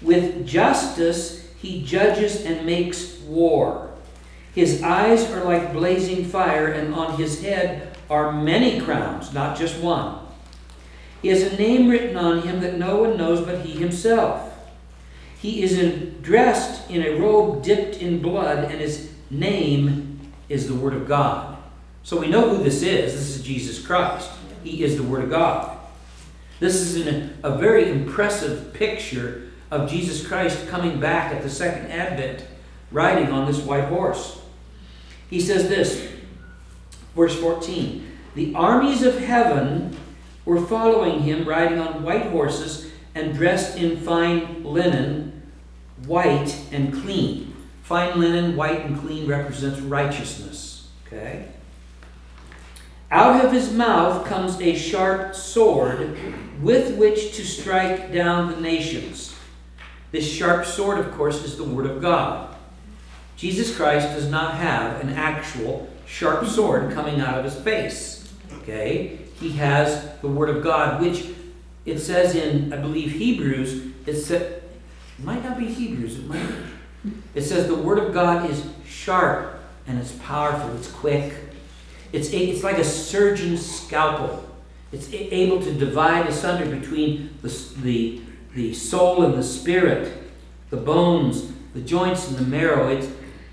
[0.01, 3.91] With justice he judges and makes war.
[4.53, 9.79] His eyes are like blazing fire, and on his head are many crowns, not just
[9.79, 10.19] one.
[11.21, 14.51] He has a name written on him that no one knows but he himself.
[15.39, 20.75] He is in, dressed in a robe dipped in blood, and his name is the
[20.75, 21.57] Word of God.
[22.03, 23.13] So we know who this is.
[23.13, 24.29] This is Jesus Christ.
[24.63, 25.77] He is the Word of God.
[26.59, 31.89] This is an, a very impressive picture of Jesus Christ coming back at the second
[31.89, 32.45] advent,
[32.91, 34.41] riding on this white horse.
[35.29, 36.11] He says this,
[37.15, 38.05] verse 14
[38.35, 39.97] The armies of heaven
[40.43, 45.41] were following him, riding on white horses and dressed in fine linen,
[46.05, 47.55] white and clean.
[47.83, 50.89] Fine linen, white and clean represents righteousness.
[51.07, 51.47] Okay?
[53.09, 56.17] Out of his mouth comes a sharp sword
[56.61, 59.30] with which to strike down the nations.
[60.11, 62.55] This sharp sword, of course, is the Word of God.
[63.37, 68.31] Jesus Christ does not have an actual sharp sword coming out of his face.
[68.57, 69.19] Okay?
[69.39, 71.25] He has the Word of God, which
[71.85, 74.63] it says in, I believe, Hebrews, it, said,
[75.17, 76.47] it might not be Hebrews, it might
[77.03, 77.11] be.
[77.33, 81.33] It says the Word of God is sharp and it's powerful, it's quick.
[82.13, 84.47] It's, it's like a surgeon's scalpel.
[84.91, 87.47] It's able to divide asunder between the,
[87.81, 88.21] the,
[88.53, 90.13] the soul and the spirit,
[90.69, 92.89] the bones, the joints and the marrow.
[92.89, 93.07] It's,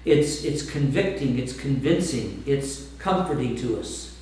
[0.04, 4.16] it's, it's convicting, it's convincing, it's comforting to us.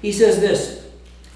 [0.00, 0.86] He says this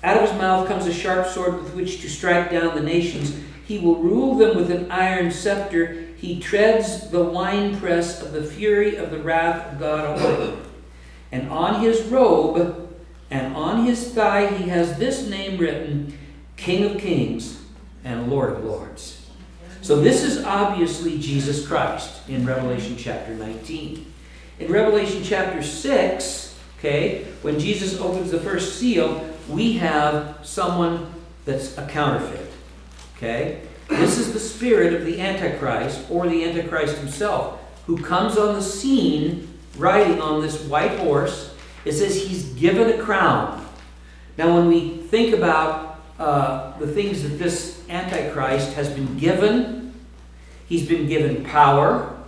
[0.03, 3.37] Out of his mouth comes a sharp sword with which to strike down the nations.
[3.67, 6.07] He will rule them with an iron scepter.
[6.17, 10.57] He treads the winepress of the fury of the wrath of God Almighty.
[11.31, 12.95] And on his robe
[13.31, 16.17] and on his thigh he has this name written
[16.57, 17.62] King of Kings
[18.05, 19.27] and Lord of Lords.
[19.81, 24.13] So this is obviously Jesus Christ in Revelation chapter 19.
[24.61, 31.13] In Revelation chapter 6, okay, when Jesus opens the first seal, we have someone
[31.45, 32.51] that's a counterfeit.
[33.17, 33.63] Okay?
[33.89, 38.63] This is the spirit of the Antichrist or the Antichrist himself who comes on the
[38.63, 41.55] scene riding on this white horse.
[41.85, 43.67] It says he's given a crown.
[44.39, 49.95] Now, when we think about uh, the things that this Antichrist has been given,
[50.67, 52.19] he's been given power,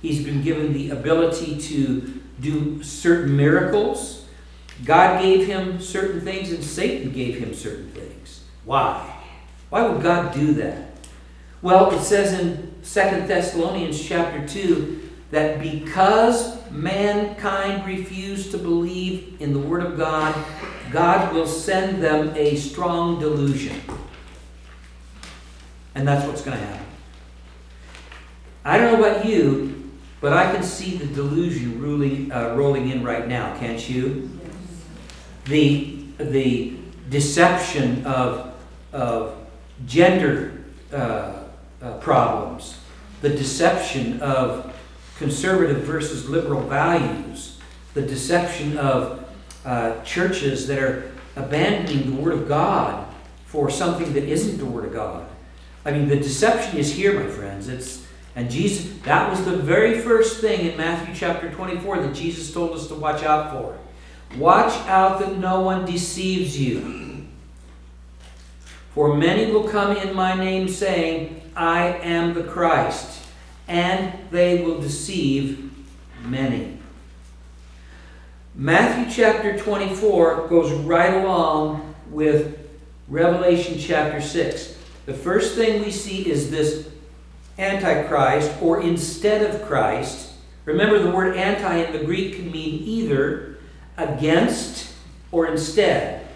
[0.00, 4.26] he's been given the ability to do certain miracles.
[4.84, 8.44] God gave him certain things, and Satan gave him certain things.
[8.64, 9.18] Why?
[9.68, 10.92] Why would God do that?
[11.60, 19.52] Well, it says in Second Thessalonians chapter 2 that because mankind refused to believe in
[19.52, 20.34] the Word of God,
[20.90, 23.78] God will send them a strong delusion.
[25.94, 26.86] And that's what's going to happen.
[28.64, 33.02] I don't know about you, but I can see the delusion ruling, uh, rolling in
[33.02, 34.30] right now, can't you?
[35.46, 36.76] The, the
[37.08, 38.54] deception of,
[38.92, 39.36] of
[39.86, 40.62] gender
[40.92, 41.44] uh,
[41.80, 42.78] uh, problems,
[43.22, 44.76] the deception of
[45.16, 47.58] conservative versus liberal values,
[47.94, 49.28] the deception of
[49.64, 53.06] uh, churches that are abandoning the Word of God
[53.46, 55.29] for something that isn't the Word of God.
[55.84, 57.68] I mean, the deception is here, my friends.
[57.68, 58.06] It's
[58.36, 62.72] and Jesus, that was the very first thing in Matthew chapter 24 that Jesus told
[62.72, 63.76] us to watch out for.
[64.38, 67.26] Watch out that no one deceives you.
[68.94, 73.24] For many will come in my name saying, I am the Christ,
[73.66, 75.72] and they will deceive
[76.24, 76.78] many.
[78.54, 82.58] Matthew chapter 24 goes right along with
[83.08, 84.76] Revelation chapter 6.
[85.10, 86.88] The first thing we see is this
[87.58, 90.34] Antichrist or instead of Christ.
[90.66, 93.58] Remember, the word anti in the Greek can mean either
[93.96, 94.94] against
[95.32, 96.28] or instead.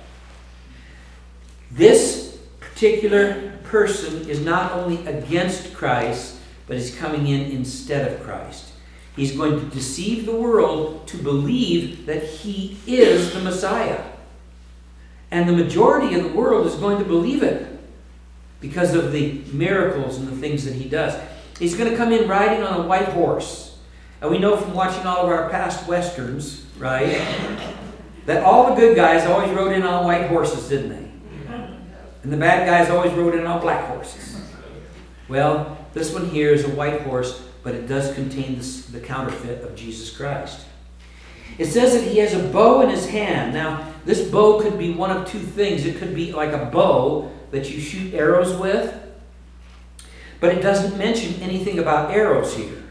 [1.70, 8.72] This particular person is not only against Christ, but is coming in instead of Christ.
[9.14, 14.02] He's going to deceive the world to believe that he is the Messiah.
[15.30, 17.73] And the majority of the world is going to believe it
[18.64, 21.20] because of the miracles and the things that he does.
[21.58, 23.76] He's going to come in riding on a white horse.
[24.22, 27.20] And we know from watching all of our past westerns, right,
[28.24, 31.10] that all the good guys always rode in on white horses, didn't they?
[32.22, 34.40] And the bad guys always rode in on black horses.
[35.28, 39.62] Well, this one here is a white horse, but it does contain this, the counterfeit
[39.62, 40.64] of Jesus Christ.
[41.58, 43.52] It says that he has a bow in his hand.
[43.52, 45.84] Now, this bow could be one of two things.
[45.84, 48.92] It could be like a bow that you shoot arrows with,
[50.40, 52.82] but it doesn't mention anything about arrows here.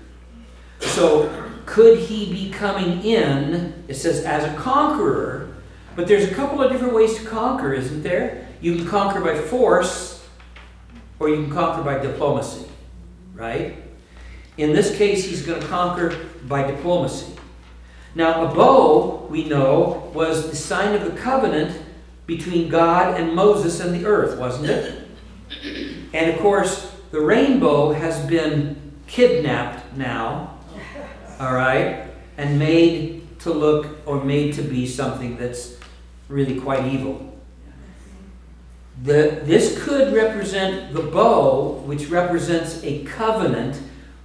[0.79, 1.29] So,
[1.65, 5.53] could he be coming in, it says, as a conqueror,
[5.97, 8.47] but there's a couple of different ways to conquer, isn't there?
[8.61, 10.25] You can conquer by force,
[11.19, 12.65] or you can conquer by diplomacy,
[13.33, 13.75] right?
[14.57, 16.15] In this case, he's going to conquer
[16.47, 17.33] by diplomacy.
[18.15, 21.82] Now, a bow, we know, was the sign of the covenant
[22.25, 25.07] between God and Moses and the earth, wasn't it?
[26.13, 30.57] And of course, the rainbow has been kidnapped now,
[31.39, 32.07] all right,
[32.37, 35.77] and made to look or made to be something that's
[36.29, 37.33] really quite evil.
[39.03, 43.81] The, this could represent the bow, which represents a covenant,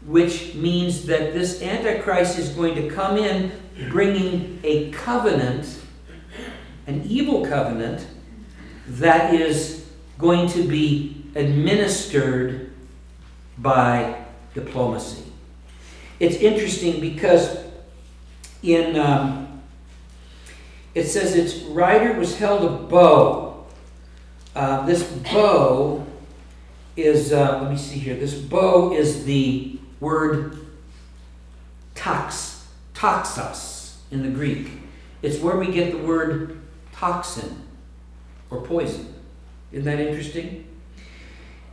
[0.06, 3.52] which means that this Antichrist is going to come in
[3.90, 5.77] bringing a covenant
[6.88, 8.06] an evil covenant
[8.86, 9.86] that is
[10.18, 12.72] going to be administered
[13.58, 14.24] by
[14.54, 15.22] diplomacy.
[16.18, 17.58] It's interesting because
[18.62, 19.60] in um,
[20.94, 23.66] it says its rider was held a bow.
[24.56, 26.04] Uh, this bow
[26.96, 28.16] is uh, let me see here.
[28.16, 30.56] This bow is the word
[31.94, 34.70] tox, toxos in the Greek.
[35.20, 36.58] It's where we get the word
[36.98, 37.62] toxin
[38.50, 39.14] or poison.
[39.72, 40.66] Isn't that interesting?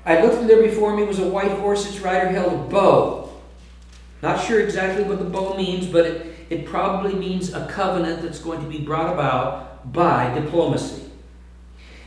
[0.06, 3.34] I looked and there before me was a white horse, its rider held a bow.
[4.22, 8.40] Not sure exactly what the bow means, but it, it probably means a covenant that's
[8.40, 11.10] going to be brought about by diplomacy.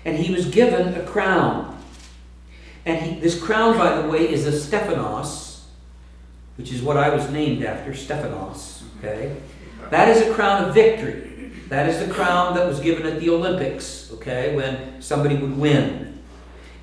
[0.04, 1.76] And he was given a crown.
[2.86, 5.66] And he, this crown, by the way, is a Stephanos,
[6.56, 8.84] which is what I was named after, Stephanos.
[8.98, 9.36] Okay?
[9.90, 11.27] That is a crown of victory.
[11.68, 16.18] That is the crown that was given at the Olympics, okay, when somebody would win.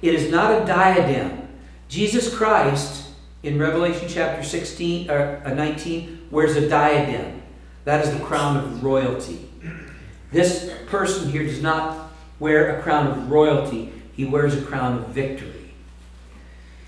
[0.02, 1.48] It is not a diadem.
[1.88, 3.10] Jesus Christ,
[3.42, 7.42] in Revelation chapter 16 or uh, 19, wears a diadem.
[7.86, 9.50] That is the crown of royalty.
[10.32, 15.08] This person here does not wear a crown of royalty, he wears a crown of
[15.10, 15.74] victory.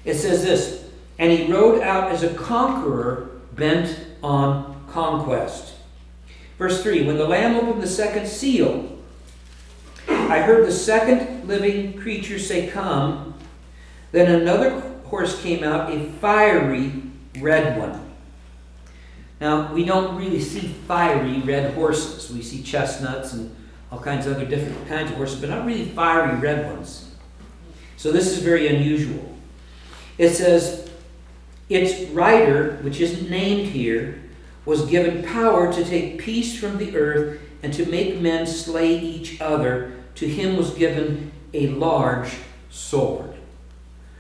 [0.06, 0.86] It says this
[1.18, 5.77] And he rode out as a conqueror bent on conquest.
[6.58, 8.98] Verse 3 When the Lamb opened the second seal,
[10.08, 13.36] I heard the second living creature say, Come.
[14.12, 16.94] Then another horse came out, a fiery
[17.40, 18.04] red one.
[19.40, 22.32] Now, we don't really see fiery red horses.
[22.32, 23.56] We see chestnuts and
[23.92, 27.12] all kinds of other different kinds of horses, but not really fiery red ones.
[27.98, 29.36] So this is very unusual.
[30.18, 30.90] It says,
[31.70, 34.22] its rider, which isn't named here,
[34.68, 39.40] was given power to take peace from the earth and to make men slay each
[39.40, 39.94] other.
[40.16, 42.36] To him was given a large
[42.70, 43.34] sword.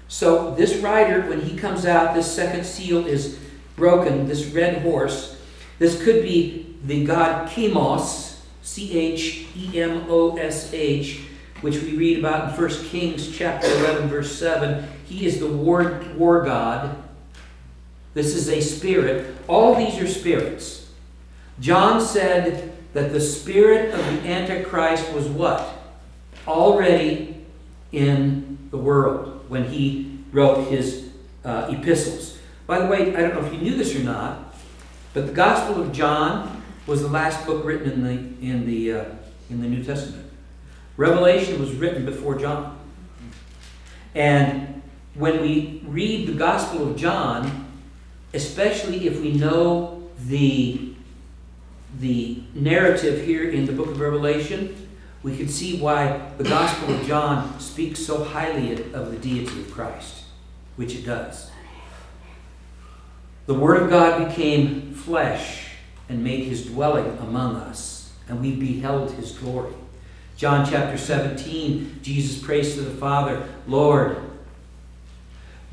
[0.07, 3.37] So, this rider, when he comes out, this second seal is
[3.75, 5.37] broken, this red horse.
[5.79, 11.23] This could be the god Chemosh, C H E M O S H,
[11.59, 14.87] which we read about in 1 Kings chapter 11, verse 7.
[15.03, 17.03] He is the war, war god.
[18.17, 19.35] This is a spirit.
[19.47, 20.89] All these are spirits.
[21.59, 25.71] John said that the spirit of the Antichrist was what?
[26.47, 27.45] Already
[27.91, 31.11] in the world when he wrote his
[31.45, 32.39] uh, epistles.
[32.65, 34.51] By the way, I don't know if you knew this or not,
[35.13, 39.05] but the Gospel of John was the last book written in the in the uh,
[39.51, 40.27] in the New Testament.
[40.97, 42.79] Revelation was written before John.
[44.15, 44.81] And
[45.13, 47.66] when we read the Gospel of John,
[48.33, 50.93] especially if we know the,
[51.99, 54.87] the narrative here in the book of Revelation,
[55.23, 59.71] we can see why the Gospel of John speaks so highly of the deity of
[59.71, 60.23] Christ,
[60.75, 61.51] which it does.
[63.45, 65.69] The Word of God became flesh
[66.09, 69.73] and made his dwelling among us, and we beheld his glory.
[70.35, 74.17] John chapter 17, Jesus prays to the Father, Lord,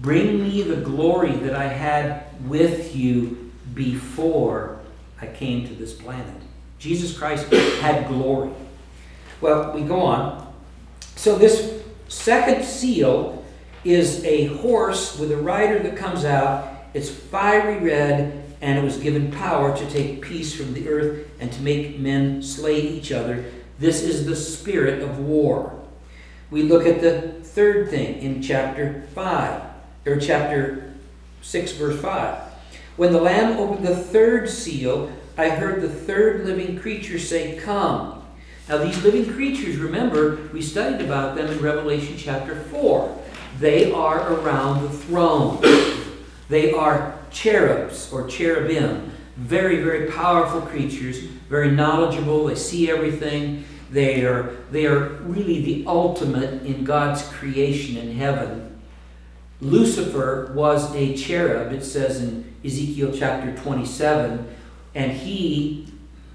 [0.04, 4.78] bring me the glory that I had with you before
[5.20, 6.42] I came to this planet.
[6.78, 7.50] Jesus Christ
[7.80, 8.50] had glory.
[9.40, 10.52] Well, we go on.
[11.16, 13.42] So, this second seal
[13.82, 16.70] is a horse with a rider that comes out.
[16.92, 21.50] It's fiery red, and it was given power to take peace from the earth and
[21.50, 23.46] to make men slay each other.
[23.78, 25.82] This is the spirit of war.
[26.50, 29.62] We look at the third thing in chapter 5,
[30.06, 30.92] or chapter
[31.42, 32.38] 6, verse 5.
[32.96, 38.22] When the Lamb opened the third seal, I heard the third living creature say, Come.
[38.68, 43.22] Now, these living creatures, remember, we studied about them in Revelation chapter 4.
[43.58, 45.62] They are around the throne.
[46.48, 52.46] They are cherubs or cherubim, very, very powerful creatures, very knowledgeable.
[52.46, 53.64] They see everything.
[53.90, 58.63] They are, they are really the ultimate in God's creation in heaven.
[59.60, 64.54] Lucifer was a cherub, it says in Ezekiel chapter 27,
[64.94, 65.86] and he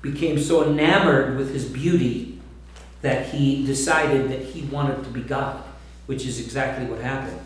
[0.01, 2.39] became so enamored with his beauty
[3.01, 5.61] that he decided that he wanted to be God,
[6.05, 7.39] which is exactly what happened.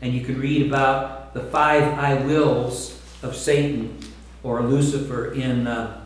[0.00, 3.98] And you can read about the five I wills of Satan
[4.42, 6.00] or Lucifer in uh,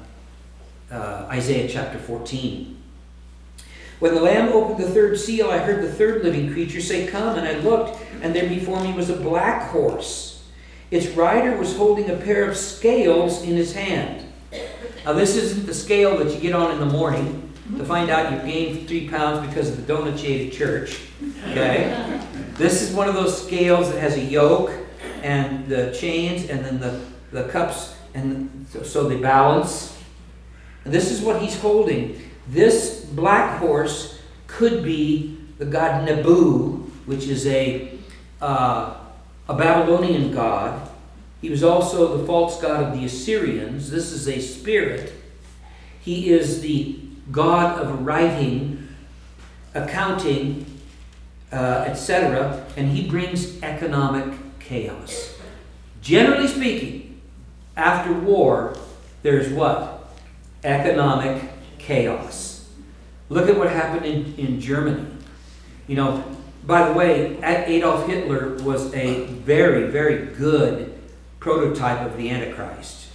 [0.90, 2.76] uh, Isaiah chapter 14.
[3.98, 7.36] When the Lamb opened the third seal, I heard the third living creature say, Come,
[7.36, 10.48] and I looked, and there before me was a black horse.
[10.90, 14.24] Its rider was holding a pair of scales in his hand.
[15.04, 18.32] Now, this isn't the scale that you get on in the morning to find out
[18.32, 21.00] you've gained three pounds because of the donut shade at church.
[21.48, 22.20] Okay?
[22.54, 24.72] This is one of those scales that has a yoke
[25.22, 27.00] and the chains and then the,
[27.30, 29.98] the cups, and so they balance.
[30.84, 32.20] And this is what he's holding.
[32.48, 37.97] This black horse could be the god Nebu, which is a,
[38.40, 38.94] uh,
[39.48, 40.88] a Babylonian god.
[41.40, 43.90] He was also the false god of the Assyrians.
[43.90, 45.12] This is a spirit.
[46.00, 46.98] He is the
[47.30, 48.88] god of writing,
[49.74, 50.66] accounting,
[51.52, 55.34] uh, etc., and he brings economic chaos.
[56.02, 57.20] Generally speaking,
[57.76, 58.76] after war,
[59.22, 60.10] there's what?
[60.64, 61.42] Economic
[61.78, 62.68] chaos.
[63.28, 65.06] Look at what happened in, in Germany.
[65.86, 66.24] You know,
[66.68, 71.00] by the way, Adolf Hitler was a very, very good
[71.40, 73.08] prototype of the Antichrist.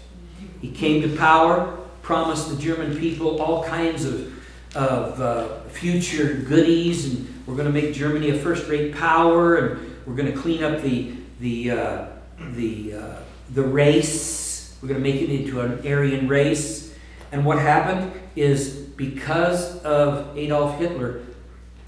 [0.60, 4.34] He came to power, promised the German people all kinds of,
[4.76, 9.96] of uh, future goodies, and we're going to make Germany a first rate power, and
[10.08, 12.08] we're going to clean up the, the, uh,
[12.54, 13.16] the, uh,
[13.52, 14.76] the race.
[14.82, 16.96] We're going to make it into an Aryan race.
[17.32, 21.22] And what happened is because of Adolf Hitler,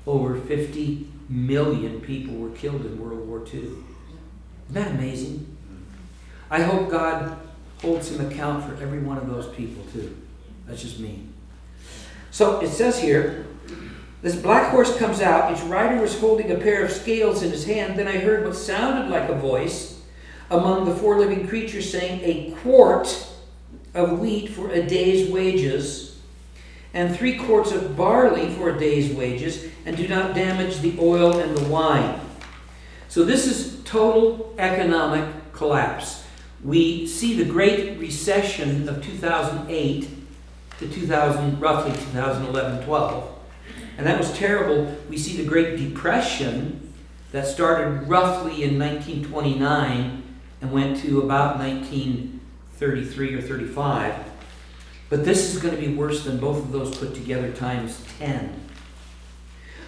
[0.05, 3.59] over 50 million people were killed in World War II.
[3.61, 3.84] Isn't
[4.69, 5.57] that amazing?
[6.49, 7.38] I hope God
[7.82, 10.15] holds him account for every one of those people, too.
[10.67, 11.28] That's just me.
[12.32, 13.45] So it says here
[14.21, 17.65] this black horse comes out, its rider was holding a pair of scales in his
[17.65, 17.97] hand.
[17.97, 20.01] Then I heard what sounded like a voice
[20.49, 23.28] among the four living creatures saying, A quart
[23.93, 26.14] of wheat for a day's wages,
[26.96, 31.38] and three quarts of barley for a day's wages, and do not damage the oil
[31.39, 32.20] and the wine.
[33.10, 36.24] So this is total economic collapse.
[36.64, 40.08] We see the Great Recession of 2008
[40.80, 43.32] to 2000, roughly 2011 12.
[43.98, 44.96] And that was terrible.
[45.10, 46.93] We see the Great Depression
[47.34, 50.24] that started roughly in 1929
[50.62, 54.35] and went to about 1933 or 35.
[55.10, 58.60] But this is going to be worse than both of those put together times 10.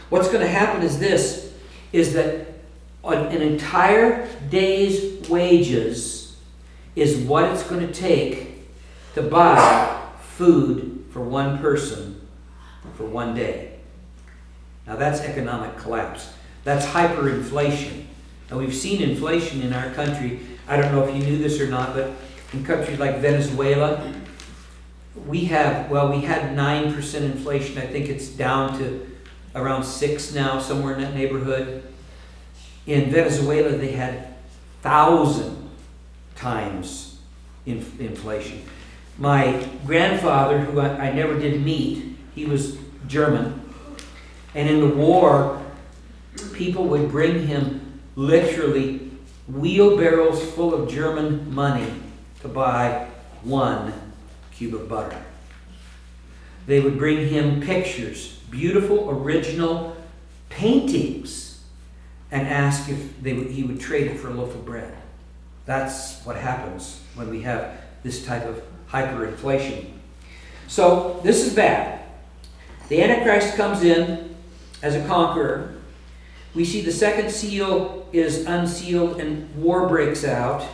[0.10, 1.54] What's going to happen is this
[1.92, 2.48] is that
[3.04, 6.38] an entire day's wages
[6.96, 8.68] is what it's going to take
[9.16, 12.28] to buy food for one person
[12.96, 13.74] for one day.
[14.86, 16.34] Now that's economic collapse.
[16.64, 18.06] That's hyperinflation.
[18.50, 20.40] Now we've seen inflation in our country.
[20.68, 22.12] I don't know if you knew this or not, but
[22.54, 24.14] in countries like Venezuela,
[25.26, 27.78] we have, well, we had 9% inflation.
[27.78, 29.08] I think it's down to
[29.56, 31.84] around 6 now, somewhere in that neighborhood.
[32.86, 34.36] In Venezuela, they had
[34.82, 35.70] 1,000
[36.36, 37.20] times
[37.66, 38.62] inflation.
[39.18, 43.62] My grandfather, who I, I never did meet, he was German.
[44.54, 45.62] And in the war,
[46.54, 49.12] people would bring him literally
[49.48, 51.92] wheelbarrows full of German money
[52.42, 53.08] to buy
[53.44, 54.07] one
[54.58, 55.22] cube of butter.
[56.66, 59.96] They would bring him pictures, beautiful, original
[60.50, 61.64] paintings,
[62.32, 64.94] and ask if they would, he would trade it for a loaf of bread.
[65.66, 69.92] That's what happens when we have this type of hyperinflation.
[70.68, 72.02] So, this is bad.
[72.90, 74.36] The Antichrist comes in
[74.82, 75.76] as a conqueror.
[76.54, 80.66] We see the second seal is unsealed and war breaks out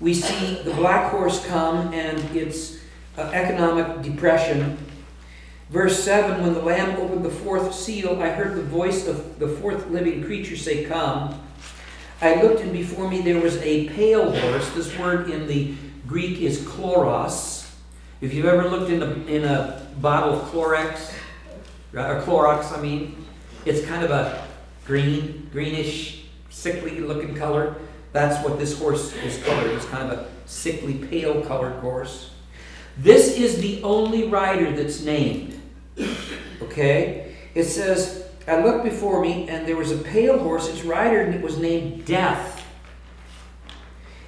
[0.00, 2.78] we see the black horse come and its
[3.16, 4.78] uh, economic depression.
[5.70, 9.48] Verse 7 When the Lamb opened the fourth seal, I heard the voice of the
[9.48, 11.42] fourth living creature say, Come.
[12.20, 14.70] I looked, and before me there was a pale horse.
[14.70, 15.74] This word in the
[16.06, 17.70] Greek is chloros.
[18.20, 21.12] If you've ever looked in a, in a bottle of Clorox,
[21.92, 23.26] or Clorox, I mean,
[23.66, 24.46] it's kind of a
[24.86, 27.76] green, greenish, sickly looking color.
[28.16, 29.72] That's what this horse is colored.
[29.72, 32.30] It's kind of a sickly, pale colored horse.
[32.96, 35.60] This is the only rider that's named.
[36.62, 37.36] Okay?
[37.54, 41.34] It says, I looked before me, and there was a pale horse, its rider, and
[41.34, 42.66] it was named Death.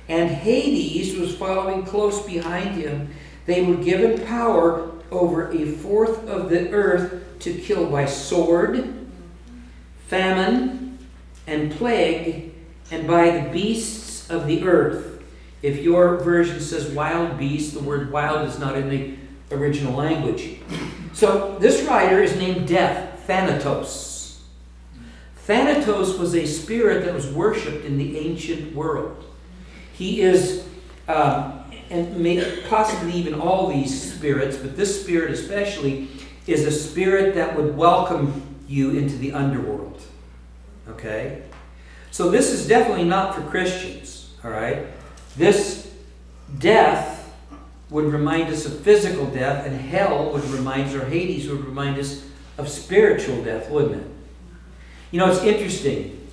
[0.07, 3.14] And Hades was following close behind him.
[3.47, 9.09] They were given power over a fourth of the earth to kill by sword,
[10.09, 10.99] famine,
[11.47, 12.47] and plague
[12.91, 15.22] and by the beasts of the earth.
[15.62, 19.16] If your version says wild beasts, the word wild is not in the
[19.55, 20.59] original language.
[21.12, 24.41] So this rider is named Death, Thanatos.
[25.47, 29.24] Thanatos was a spirit that was worshipped in the ancient world.
[29.95, 30.68] He is,
[31.09, 36.09] uh, and possibly even all these spirits, but this spirit especially,
[36.47, 40.01] is a spirit that would welcome you into the underworld.
[40.89, 41.43] Okay?
[42.11, 44.86] So this is definitely not for Christians, all right?
[45.36, 45.94] This
[46.59, 47.18] death
[47.90, 51.98] would remind us of physical death, and hell would remind us, or Hades would remind
[51.98, 52.24] us
[52.59, 54.11] of spiritual death, wouldn't it?
[55.11, 56.28] You know, it's interesting.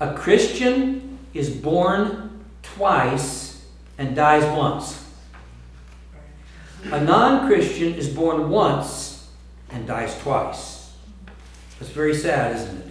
[0.00, 3.64] A Christian is born twice
[3.96, 5.04] and dies once.
[6.84, 9.28] A non Christian is born once
[9.70, 10.92] and dies twice.
[11.78, 12.87] That's very sad, isn't it?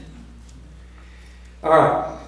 [1.64, 2.20] All right.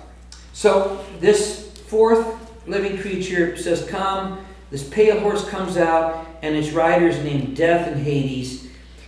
[0.53, 4.45] So this fourth living creature says, Come.
[4.71, 8.67] This pale horse comes out, and its rider is named Death and Hades,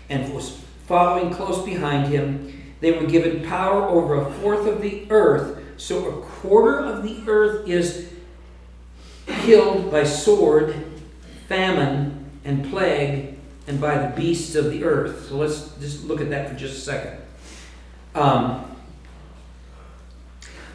[0.09, 2.73] and was following close behind him.
[2.79, 7.23] They were given power over a fourth of the earth, so a quarter of the
[7.27, 8.11] earth is
[9.27, 10.75] killed by sword,
[11.47, 15.29] famine, and plague, and by the beasts of the earth.
[15.29, 17.17] So let's just look at that for just a second.
[18.15, 18.70] Um,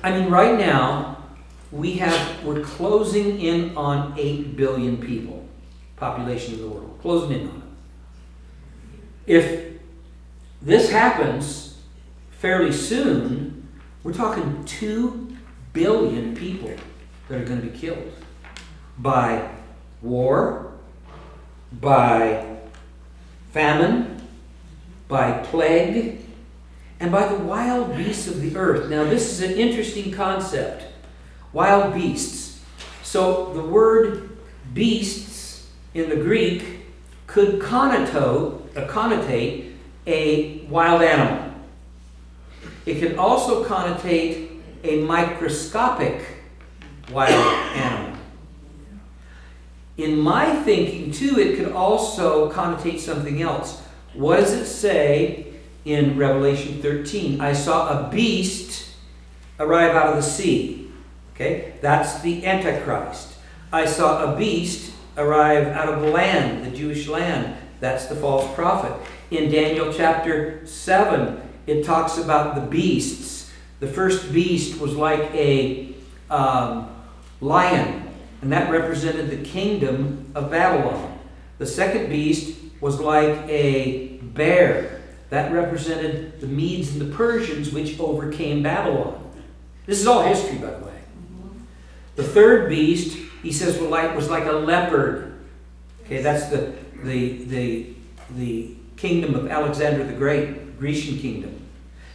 [0.07, 1.19] I mean, right now,
[1.73, 5.45] we have, we're closing in on 8 billion people,
[5.97, 9.33] population of the world, closing in on it.
[9.35, 9.81] If
[10.63, 11.79] this happens
[12.39, 13.67] fairly soon,
[14.05, 15.37] we're talking 2
[15.73, 16.73] billion people
[17.27, 18.13] that are going to be killed
[18.99, 19.51] by
[20.03, 20.73] war,
[21.81, 22.59] by
[23.53, 24.23] famine,
[25.09, 26.21] by plague,
[27.01, 28.89] and by the wild beasts of the earth.
[28.89, 30.85] Now, this is an interesting concept.
[31.53, 32.63] Wild beasts.
[33.03, 34.37] So, the word
[34.73, 36.87] beasts in the Greek
[37.27, 39.73] could connotate, uh, connotate
[40.07, 41.53] a wild animal.
[42.87, 46.23] It can also connotate a microscopic
[47.11, 47.33] wild
[47.77, 48.17] animal.
[49.97, 53.83] In my thinking, too, it could also connotate something else.
[54.15, 55.56] What does it say
[55.87, 57.41] in Revelation 13?
[57.41, 58.91] I saw a beast
[59.59, 60.91] arrive out of the sea.
[61.35, 63.35] Okay, that's the Antichrist.
[63.73, 67.57] I saw a beast arrive out of the land, the Jewish land.
[67.81, 68.93] That's the false prophet.
[69.31, 73.53] In Daniel chapter 7, it talks about the beasts.
[73.81, 75.95] The first beast was like a
[76.31, 76.91] um,
[77.41, 78.09] lion,
[78.41, 81.19] and that represented the kingdom of Babylon.
[81.59, 84.96] The second beast was like a bear.
[85.31, 89.23] That represented the Medes and the Persians, which overcame Babylon.
[89.87, 91.01] This is all history, by the way.
[92.17, 95.39] The third beast, he says, was like, was like a leopard.
[96.05, 97.95] Okay, that's the, the, the,
[98.37, 101.61] the kingdom of Alexander the Great, Grecian kingdom.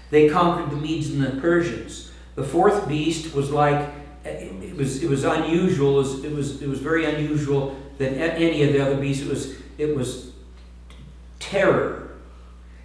[0.10, 2.12] They conquered the Medes and the Persians.
[2.36, 3.90] The fourth beast was like,
[4.24, 8.64] it was, it was unusual, it was, it was, it was very unusual than any
[8.64, 9.24] of the other beasts.
[9.24, 10.32] It was, it was
[11.40, 12.11] terror.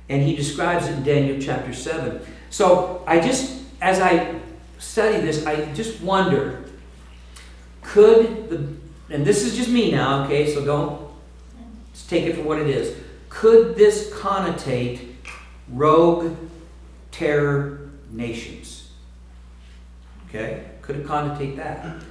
[0.09, 2.21] And he describes it in Daniel chapter 7.
[2.51, 4.39] So I just, as I
[4.79, 6.65] study this, I just wonder
[7.83, 11.09] could the, and this is just me now, okay, so don't
[12.09, 12.97] take it for what it is.
[13.29, 15.15] Could this connotate
[15.69, 16.37] rogue
[17.11, 18.91] terror nations?
[20.29, 22.03] Okay, could it connotate that?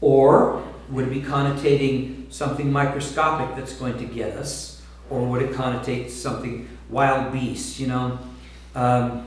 [0.00, 4.82] Or would it be connotating something microscopic that's going to get us?
[5.10, 8.18] Or would it connotate something wild beasts, you know?
[8.74, 9.26] Um,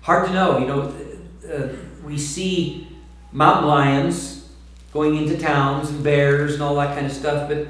[0.00, 0.94] hard to know, you know.
[1.50, 1.68] Uh,
[2.04, 2.88] we see
[3.32, 4.48] mountain lions
[4.92, 7.66] going into towns and bears and all that kind of stuff, but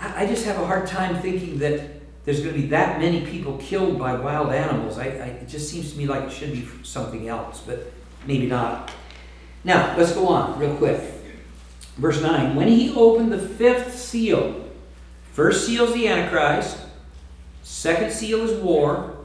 [0.00, 1.90] I, I just have a hard time thinking that
[2.24, 4.98] there's going to be that many people killed by wild animals.
[4.98, 7.92] I, I, it just seems to me like it should be something else, but
[8.26, 8.90] maybe not.
[9.62, 11.00] Now, let's go on real quick.
[11.96, 14.68] Verse 9 When he opened the fifth seal,
[15.32, 16.78] first seal is the Antichrist,
[17.64, 19.16] second seal is war,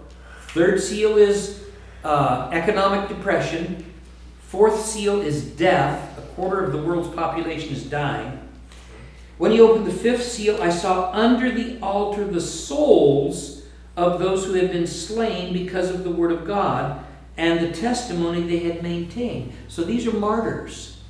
[0.48, 1.64] third seal is
[2.04, 3.86] uh, economic depression,
[4.40, 6.18] fourth seal is death.
[6.18, 8.40] A quarter of the world's population is dying.
[9.38, 13.64] When he opened the fifth seal, I saw under the altar the souls
[13.96, 17.06] of those who had been slain because of the word of God
[17.38, 19.54] and the testimony they had maintained.
[19.68, 21.02] So these are martyrs.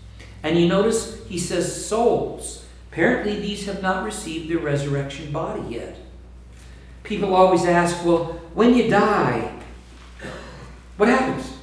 [0.41, 2.65] And you notice he says souls.
[2.91, 5.98] Apparently, these have not received their resurrection body yet.
[7.09, 9.51] People always ask, well, when you die,
[10.95, 11.57] what happens?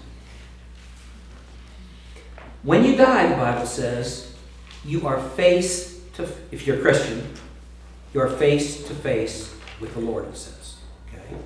[2.65, 4.35] When you die, the Bible says,
[4.85, 7.33] you are face to, if you're a Christian,
[8.13, 10.79] you are face to face with the Lord, it says.
[11.15, 11.37] Okay?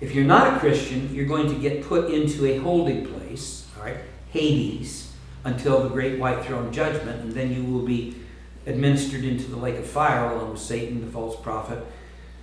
[0.00, 3.84] If you're not a Christian, you're going to get put into a holding place, all
[3.84, 3.98] right,
[4.30, 5.12] Hades,
[5.44, 8.16] until the great white throne judgment, and then you will be
[8.64, 11.84] administered into the lake of fire along with Satan, the false prophet,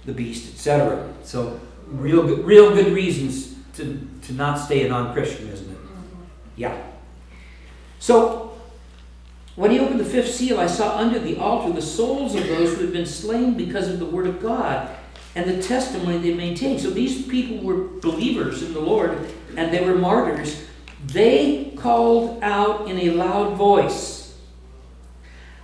[0.06, 1.14] the beast, etc.
[1.24, 5.78] So, real good, real good reasons to, to not stay a non Christian, isn't it?
[5.78, 6.24] Mm-hmm.
[6.58, 6.82] Yeah.
[8.00, 8.52] So,
[9.56, 12.76] when he opened the fifth seal, I saw under the altar the souls of those
[12.76, 14.90] who had been slain because of the word of God
[15.36, 16.82] and the testimony they maintained.
[16.82, 20.66] So, these people were believers in the Lord and they were martyrs.
[21.06, 24.38] They called out in a loud voice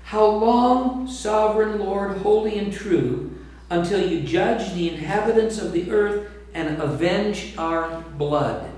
[0.04, 3.39] How long, sovereign Lord, holy and true,
[3.70, 8.70] until you judge the inhabitants of the earth and avenge our blood?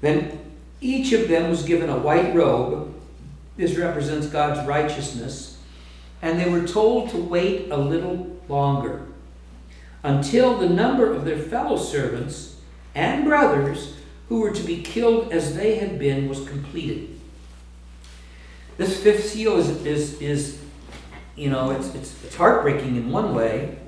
[0.00, 0.38] Then
[0.80, 2.94] each of them was given a white robe.
[3.56, 5.58] This represents God's righteousness.
[6.22, 9.06] And they were told to wait a little longer
[10.02, 12.56] until the number of their fellow servants
[12.94, 13.94] and brothers
[14.28, 17.18] who were to be killed as they had been was completed.
[18.76, 20.60] This fifth seal is, is, is
[21.36, 23.78] you know, it's, it's, it's heartbreaking in one way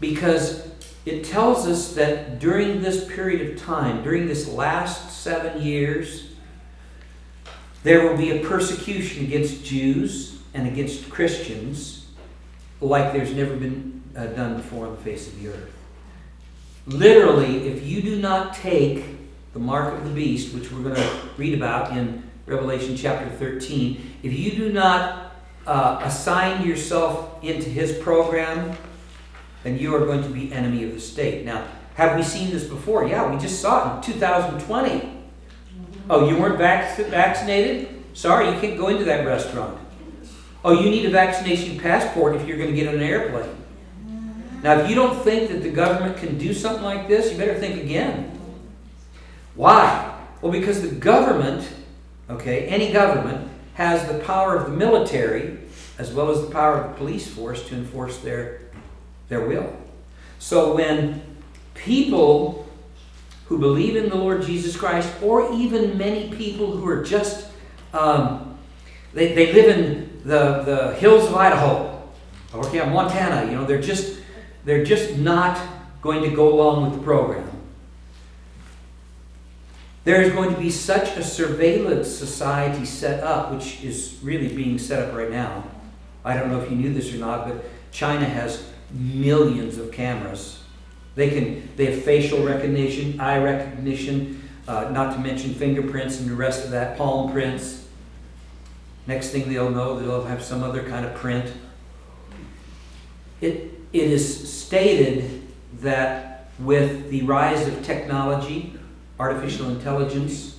[0.00, 0.68] because
[1.04, 6.30] it tells us that during this period of time, during this last seven years,
[7.82, 12.06] there will be a persecution against Jews and against Christians
[12.80, 15.76] like there's never been uh, done before on the face of the earth.
[16.86, 19.04] Literally, if you do not take
[19.52, 24.14] the mark of the beast, which we're going to read about in Revelation chapter 13,
[24.22, 25.29] if you do not
[25.66, 28.76] uh, assign yourself into his program,
[29.62, 31.44] then you are going to be enemy of the state.
[31.44, 33.06] Now, have we seen this before?
[33.06, 35.12] Yeah, we just saw it in 2020.
[36.08, 37.88] Oh, you weren't vac- vaccinated?
[38.14, 39.78] Sorry, you can't go into that restaurant.
[40.64, 43.56] Oh, you need a vaccination passport if you're going to get on an airplane.
[44.62, 47.54] Now, if you don't think that the government can do something like this, you better
[47.54, 48.38] think again.
[49.54, 50.18] Why?
[50.42, 51.68] Well, because the government,
[52.28, 53.49] okay, any government,
[53.80, 55.56] has the power of the military
[55.96, 58.60] as well as the power of the police force to enforce their,
[59.30, 59.74] their will.
[60.38, 61.22] So when
[61.72, 62.68] people
[63.46, 67.48] who believe in the Lord Jesus Christ, or even many people who are just,
[67.94, 68.58] um,
[69.14, 72.02] they, they live in the, the hills of Idaho,
[72.52, 74.20] or yeah, Montana, you know, they're just,
[74.66, 75.58] they're just not
[76.02, 77.49] going to go along with the program.
[80.04, 84.78] There is going to be such a surveillance society set up, which is really being
[84.78, 85.64] set up right now.
[86.24, 90.62] I don't know if you knew this or not, but China has millions of cameras.
[91.16, 96.34] They can they have facial recognition, eye recognition, uh, not to mention fingerprints and the
[96.34, 97.86] rest of that, palm prints.
[99.06, 101.52] Next thing they'll know, they'll have some other kind of print.
[103.40, 105.42] It it is stated
[105.80, 108.78] that with the rise of technology,
[109.20, 110.58] artificial intelligence,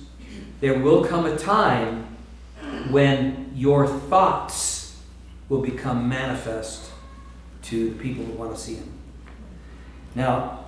[0.60, 2.06] there will come a time
[2.90, 5.00] when your thoughts
[5.48, 6.92] will become manifest
[7.62, 8.92] to the people who want to see them.
[10.14, 10.66] Now,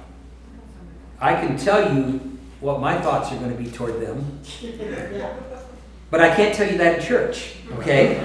[1.21, 4.41] I can tell you what my thoughts are going to be toward them,
[6.11, 8.21] but I can't tell you that in church, okay?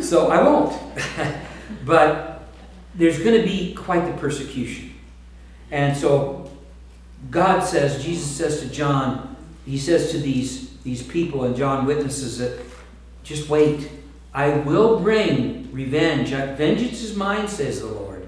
[0.00, 0.80] So I won't.
[1.84, 2.42] but
[2.94, 4.94] there's going to be quite the persecution.
[5.70, 6.43] And so
[7.30, 12.40] God says, Jesus says to John, he says to these, these people, and John witnesses
[12.40, 12.66] it,
[13.22, 13.90] just wait.
[14.32, 16.30] I will bring revenge.
[16.30, 18.26] Vengeance is mine, says the Lord.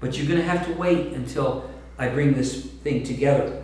[0.00, 3.62] But you're going to have to wait until I bring this thing together.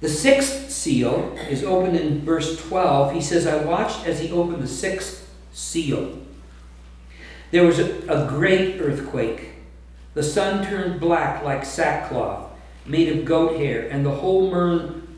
[0.00, 3.12] The sixth seal is opened in verse 12.
[3.12, 6.18] He says, I watched as he opened the sixth seal.
[7.50, 9.50] There was a, a great earthquake.
[10.14, 12.47] The sun turned black like sackcloth
[12.88, 14.50] made of goat hair, and the whole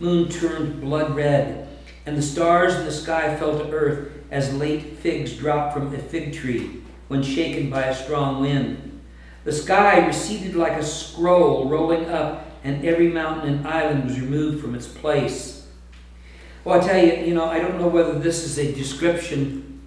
[0.00, 1.68] moon, turned blood red,
[2.06, 5.98] and the stars in the sky fell to earth as late figs drop from a
[5.98, 9.00] fig tree when shaken by a strong wind.
[9.44, 14.60] The sky receded like a scroll rolling up, and every mountain and island was removed
[14.60, 15.66] from its place.
[16.62, 19.80] Well, I tell you, you know, I don't know whether this is a description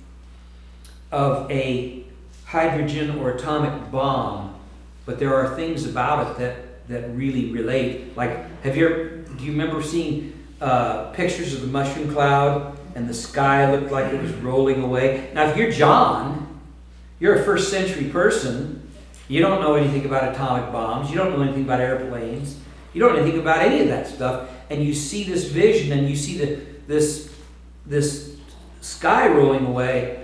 [1.11, 2.03] of a
[2.45, 4.59] hydrogen or atomic bomb,
[5.05, 8.15] but there are things about it that that really relate.
[8.17, 13.09] Like, have you ever, do you remember seeing uh, pictures of the mushroom cloud and
[13.09, 15.31] the sky looked like it was rolling away?
[15.33, 16.59] Now, if you're John,
[17.19, 18.89] you're a first century person.
[19.27, 21.09] You don't know anything about atomic bombs.
[21.09, 22.59] You don't know anything about airplanes.
[22.93, 24.49] You don't know anything about any of that stuff.
[24.69, 27.33] And you see this vision and you see the, this,
[27.85, 28.35] this
[28.81, 30.23] sky rolling away.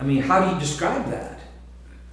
[0.00, 1.40] I mean, how do you describe that?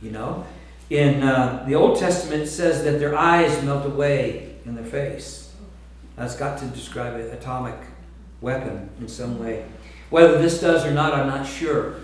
[0.01, 0.45] You know?
[0.89, 5.53] In uh, the Old Testament, says that their eyes melt away in their face.
[6.15, 7.75] That's got to describe an atomic
[8.41, 9.65] weapon in some way.
[10.09, 11.95] Whether this does or not, I'm not sure.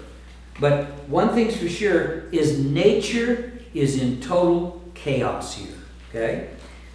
[0.59, 5.75] But one thing's for sure is nature is in total chaos here.
[6.09, 6.49] Okay?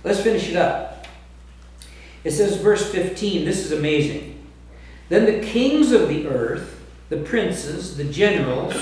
[0.05, 1.07] Let's finish it up.
[2.25, 4.45] It says, verse 15, this is amazing.
[5.09, 8.75] Then the kings of the earth, the princes, the generals,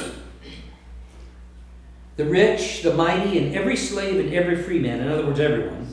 [2.17, 5.93] the rich, the mighty, and every slave and every free man, in other words, everyone,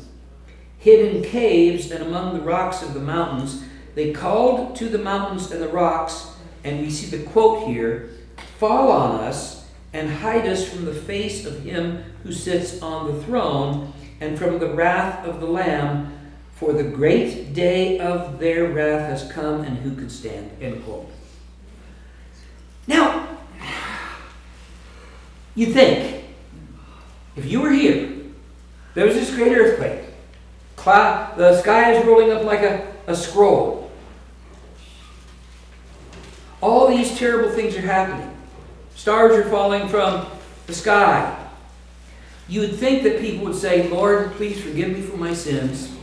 [0.77, 3.63] hid in caves and among the rocks of the mountains.
[3.95, 8.09] They called to the mountains and the rocks, and we see the quote here
[8.57, 13.23] fall on us and hide us from the face of him who sits on the
[13.23, 16.17] throne and from the wrath of the Lamb,
[16.53, 20.51] for the great day of their wrath has come, and who can stand?
[20.61, 21.09] End quote.
[22.85, 23.30] Now,
[25.55, 26.25] you think,
[27.35, 28.11] if you were here,
[28.93, 30.05] there was this great earthquake,
[30.75, 33.91] cloud, the sky is rolling up like a, a scroll.
[36.61, 38.35] All these terrible things are happening.
[38.95, 40.27] Stars are falling from
[40.67, 41.37] the sky.
[42.47, 45.95] You would think that people would say, Lord, please forgive me for my sins.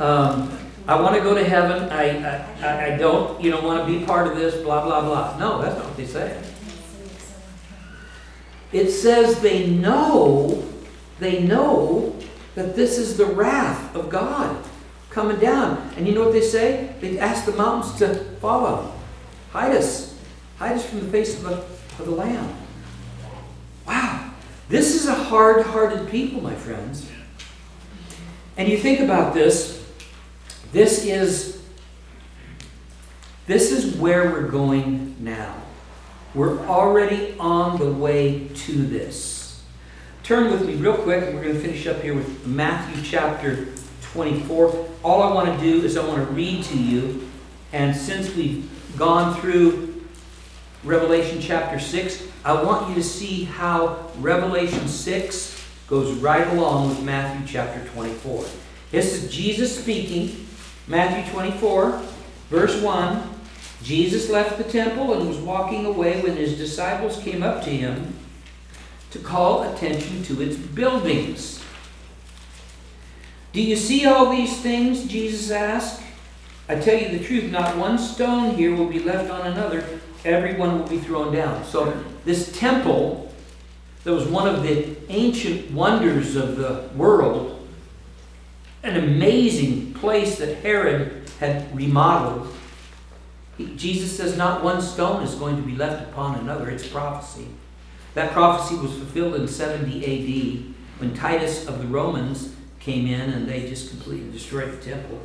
[0.00, 1.90] Um, I want to go to heaven.
[1.90, 5.36] I, I, I don't, you know, want to be part of this, blah, blah, blah.
[5.38, 6.42] No, that's not what they say.
[8.74, 10.64] It says they know,
[11.20, 12.16] they know
[12.56, 14.64] that this is the wrath of God
[15.10, 15.92] coming down.
[15.96, 16.94] And you know what they say?
[17.00, 18.92] They ask the mountains to follow.
[19.52, 20.18] Hide us.
[20.58, 22.52] Hide us from the face of the, of the Lamb.
[23.86, 24.32] Wow.
[24.68, 27.08] This is a hard hearted people, my friends.
[28.56, 29.88] And you think about this,
[30.72, 31.62] this is
[33.46, 35.63] this is where we're going now.
[36.34, 39.62] We're already on the way to this.
[40.24, 43.68] Turn with me real quick, and we're going to finish up here with Matthew chapter
[44.02, 44.88] 24.
[45.04, 47.30] All I want to do is I want to read to you,
[47.72, 50.02] and since we've gone through
[50.82, 57.04] Revelation chapter 6, I want you to see how Revelation 6 goes right along with
[57.04, 58.44] Matthew chapter 24.
[58.90, 60.46] This is Jesus speaking,
[60.88, 62.02] Matthew 24,
[62.50, 63.33] verse 1.
[63.84, 68.14] Jesus left the temple and was walking away when his disciples came up to him
[69.10, 71.62] to call attention to its buildings.
[73.52, 75.06] Do you see all these things?
[75.06, 76.02] Jesus asked.
[76.66, 79.84] I tell you the truth, not one stone here will be left on another,
[80.24, 81.62] everyone will be thrown down.
[81.64, 83.30] So, this temple,
[84.04, 87.68] that was one of the ancient wonders of the world,
[88.82, 92.53] an amazing place that Herod had remodeled.
[93.58, 96.68] Jesus says, Not one stone is going to be left upon another.
[96.70, 97.46] It's prophecy.
[98.14, 103.48] That prophecy was fulfilled in 70 AD when Titus of the Romans came in and
[103.48, 105.20] they just completely destroyed the temple.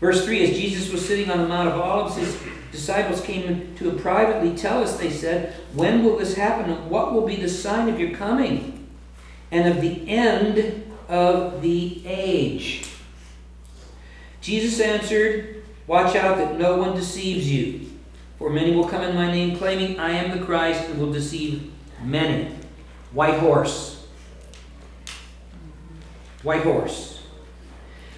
[0.00, 2.38] Verse 3 As Jesus was sitting on the Mount of Olives, his
[2.72, 4.56] disciples came to him privately.
[4.56, 8.10] Tell us, they said, when will this happen what will be the sign of your
[8.10, 8.88] coming
[9.50, 12.88] and of the end of the age?
[14.40, 15.53] Jesus answered,
[15.86, 17.90] Watch out that no one deceives you.
[18.38, 21.70] For many will come in my name, claiming, I am the Christ, and will deceive
[22.02, 22.54] many.
[23.12, 24.06] White horse.
[26.42, 27.22] White horse.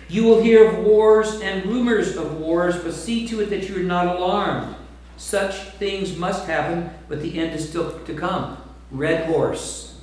[0.09, 3.77] You will hear of wars and rumors of wars, but see to it that you
[3.77, 4.77] are not alarmed.
[5.17, 8.57] Such things must happen, but the end is still to come.
[8.91, 9.99] Red horse.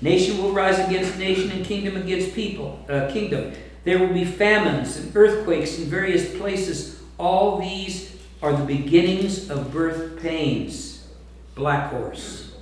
[0.00, 3.52] Nation will rise against nation and kingdom against people, uh, kingdom.
[3.86, 7.00] There will be famines and earthquakes in various places.
[7.18, 11.06] All these are the beginnings of birth pains.
[11.54, 12.52] Black horse.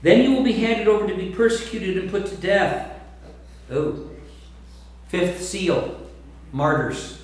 [0.00, 2.98] Then you will be handed over to be persecuted and put to death.
[3.70, 4.08] Oh.
[5.08, 6.00] Fifth seal.
[6.50, 7.20] Martyrs.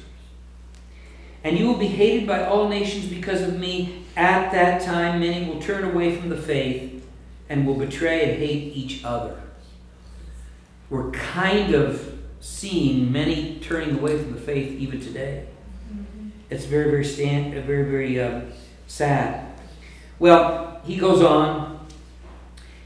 [1.44, 4.04] And you will be hated by all nations because of me.
[4.16, 7.06] At that time, many will turn away from the faith
[7.48, 9.40] and will betray and hate each other.
[10.90, 12.13] We're kind of
[12.44, 15.46] seeing many turning away from the faith even today.
[16.50, 18.42] It's very, very, stand, very, very uh,
[18.86, 19.58] sad.
[20.18, 21.86] Well, he goes on,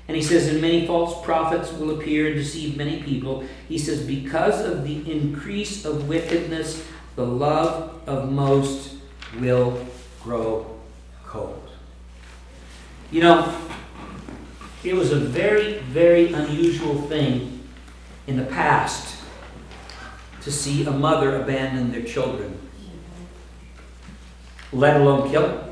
[0.07, 3.45] and he says, And many false prophets will appear and deceive many people.
[3.69, 6.87] He says, Because of the increase of wickedness,
[7.17, 8.95] the love of most
[9.41, 9.85] will
[10.23, 10.79] grow
[11.27, 11.69] cold.
[13.11, 13.59] You know,
[14.85, 17.69] it was a very, very unusual thing
[18.29, 19.18] in the past
[20.43, 22.59] to see a mother abandon their children,
[24.73, 25.65] let alone kill them.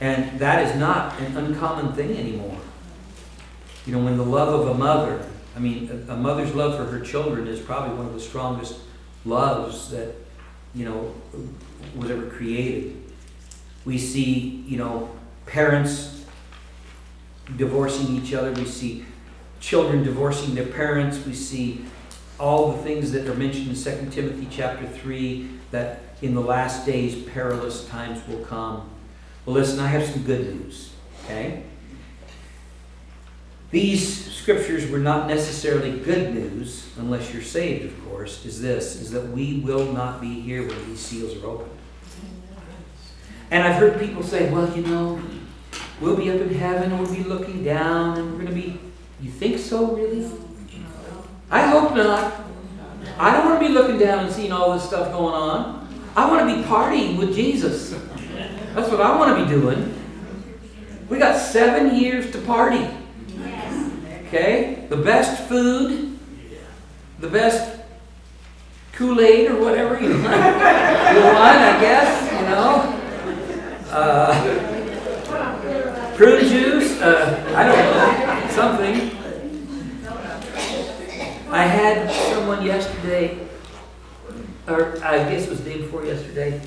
[0.00, 2.58] And that is not an uncommon thing anymore.
[3.86, 5.24] You know, when the love of a mother,
[5.56, 8.80] I mean, a, mother's love for her children is probably one of the strongest
[9.24, 10.14] loves that,
[10.74, 11.14] you know,
[11.96, 13.02] was ever created.
[13.84, 15.10] We see, you know,
[15.46, 16.24] parents
[17.56, 18.52] divorcing each other.
[18.52, 19.04] We see
[19.58, 21.24] children divorcing their parents.
[21.26, 21.84] We see
[22.38, 26.86] all the things that are mentioned in 2 Timothy chapter 3 that in the last
[26.86, 28.88] days perilous times will come.
[29.44, 30.92] Well, listen, I have some good news,
[31.24, 31.64] okay?
[33.70, 39.10] These scriptures were not necessarily good news, unless you're saved, of course, is this, is
[39.10, 41.70] that we will not be here when these seals are opened.
[43.50, 45.20] And I've heard people say, well, you know,
[46.00, 48.78] we'll be up in heaven and we'll be looking down and we're going to be,
[49.20, 50.30] you think so, really?
[51.50, 52.44] I hope not.
[53.18, 55.88] I don't want to be looking down and seeing all this stuff going on.
[56.14, 57.90] I want to be partying with Jesus.
[58.74, 59.94] That's what I want to be doing.
[61.08, 62.86] We got seven years to party.
[64.26, 64.86] Okay?
[64.90, 66.18] The best food,
[67.18, 67.80] the best
[68.92, 72.94] Kool Aid or whatever you want, I guess, you know.
[73.90, 74.34] Uh,
[76.16, 79.17] prune juice, uh, I don't know, something.
[81.50, 83.38] I had someone yesterday,
[84.66, 86.60] or I guess it was the day before yesterday,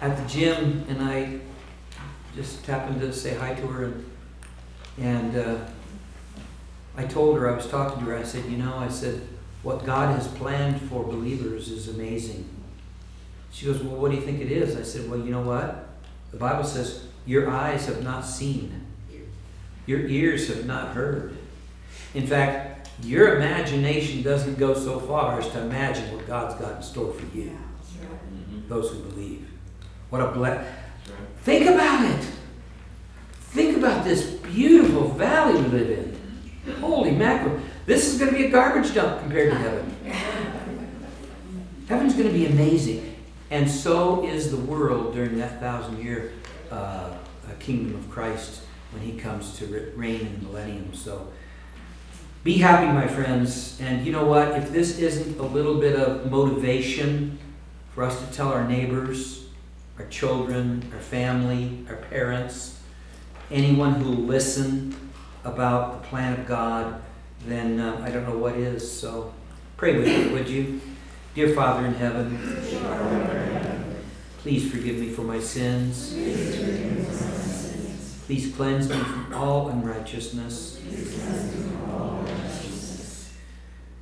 [0.00, 1.38] at the gym, and I
[2.34, 4.10] just happened to say hi to her, and,
[4.96, 5.56] and uh,
[6.96, 9.20] I told her, I was talking to her, I said, you know, I said,
[9.62, 12.48] what God has planned for believers is amazing.
[13.52, 14.76] She goes, well, what do you think it is?
[14.76, 15.88] I said, well, you know what?
[16.30, 18.86] The Bible says, your eyes have not seen,
[19.84, 21.36] your ears have not heard.
[22.14, 22.73] In fact,
[23.04, 27.36] your imagination doesn't go so far as to imagine what God's got in store for
[27.36, 27.50] you.
[27.50, 28.68] Mm-hmm.
[28.68, 29.48] Those who believe.
[30.10, 30.66] What a bless.
[31.42, 32.26] Think about it.
[33.40, 36.74] Think about this beautiful valley we live in.
[36.80, 37.60] Holy mackerel.
[37.86, 39.96] This is going to be a garbage dump compared to heaven.
[41.88, 43.16] Heaven's going to be amazing.
[43.50, 46.32] And so is the world during that thousand year
[46.70, 47.14] uh,
[47.64, 48.62] kingdom of Christ
[48.92, 50.92] when he comes to reign in the millennium.
[50.94, 51.32] So
[52.44, 53.80] be happy, my friends.
[53.80, 54.48] And you know what?
[54.52, 57.38] If this isn't a little bit of motivation
[57.94, 59.46] for us to tell our neighbors,
[59.98, 62.78] our children, our family, our parents,
[63.50, 64.94] anyone who will listen
[65.42, 67.02] about the plan of God,
[67.46, 68.90] then uh, I don't know what is.
[68.90, 69.32] So
[69.78, 70.82] pray with me, would you?
[71.34, 72.38] Dear Father in heaven,
[74.38, 76.12] please forgive me for my sins.
[78.26, 80.80] Please cleanse me from all unrighteousness.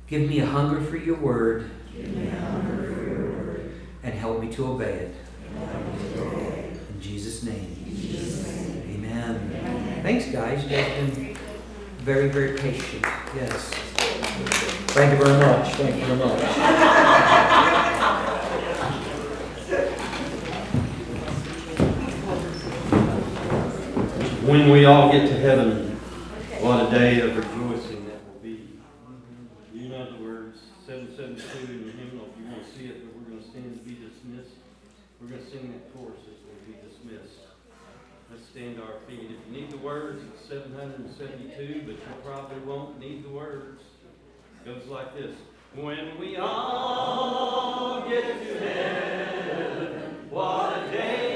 [0.07, 1.69] Give me a hunger for your word.
[4.03, 5.15] And help me to obey it.
[6.93, 7.75] In Jesus' name.
[8.89, 9.99] Amen.
[10.03, 10.63] Thanks, guys.
[10.63, 11.37] You guys have been
[11.99, 13.05] very, very patient.
[13.35, 13.71] Yes.
[14.93, 15.73] Thank you very much.
[15.75, 16.41] Thank you very much.
[24.43, 25.95] When we all get to heaven,
[26.59, 28.67] what a day of rejoicing that will be.
[29.73, 33.15] You know the words, 772 in the hymnal, if you want to see it, but
[33.15, 34.57] we're going to stand to be dismissed.
[35.21, 37.39] We're going to sing that chorus as we be dismissed.
[38.63, 39.29] Our feet.
[39.29, 43.81] If you need the words, it's 772, but you probably won't need the words.
[44.61, 45.35] It goes like this.
[45.75, 51.32] When we all get to heaven, what a day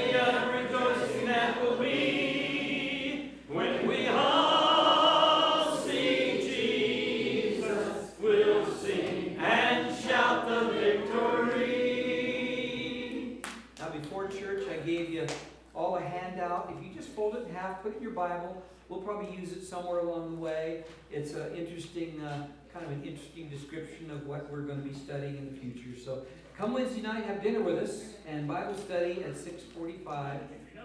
[17.18, 18.62] fold it in half, put it in your Bible.
[18.88, 20.84] We'll probably use it somewhere along the way.
[21.10, 24.94] It's an interesting, uh, kind of an interesting description of what we're going to be
[24.94, 25.98] studying in the future.
[25.98, 26.22] So
[26.56, 30.38] come Wednesday night, have dinner with us and Bible study at 6:45.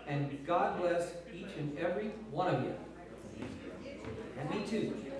[0.07, 2.76] And God bless each and every one of you.
[4.39, 5.12] And me too.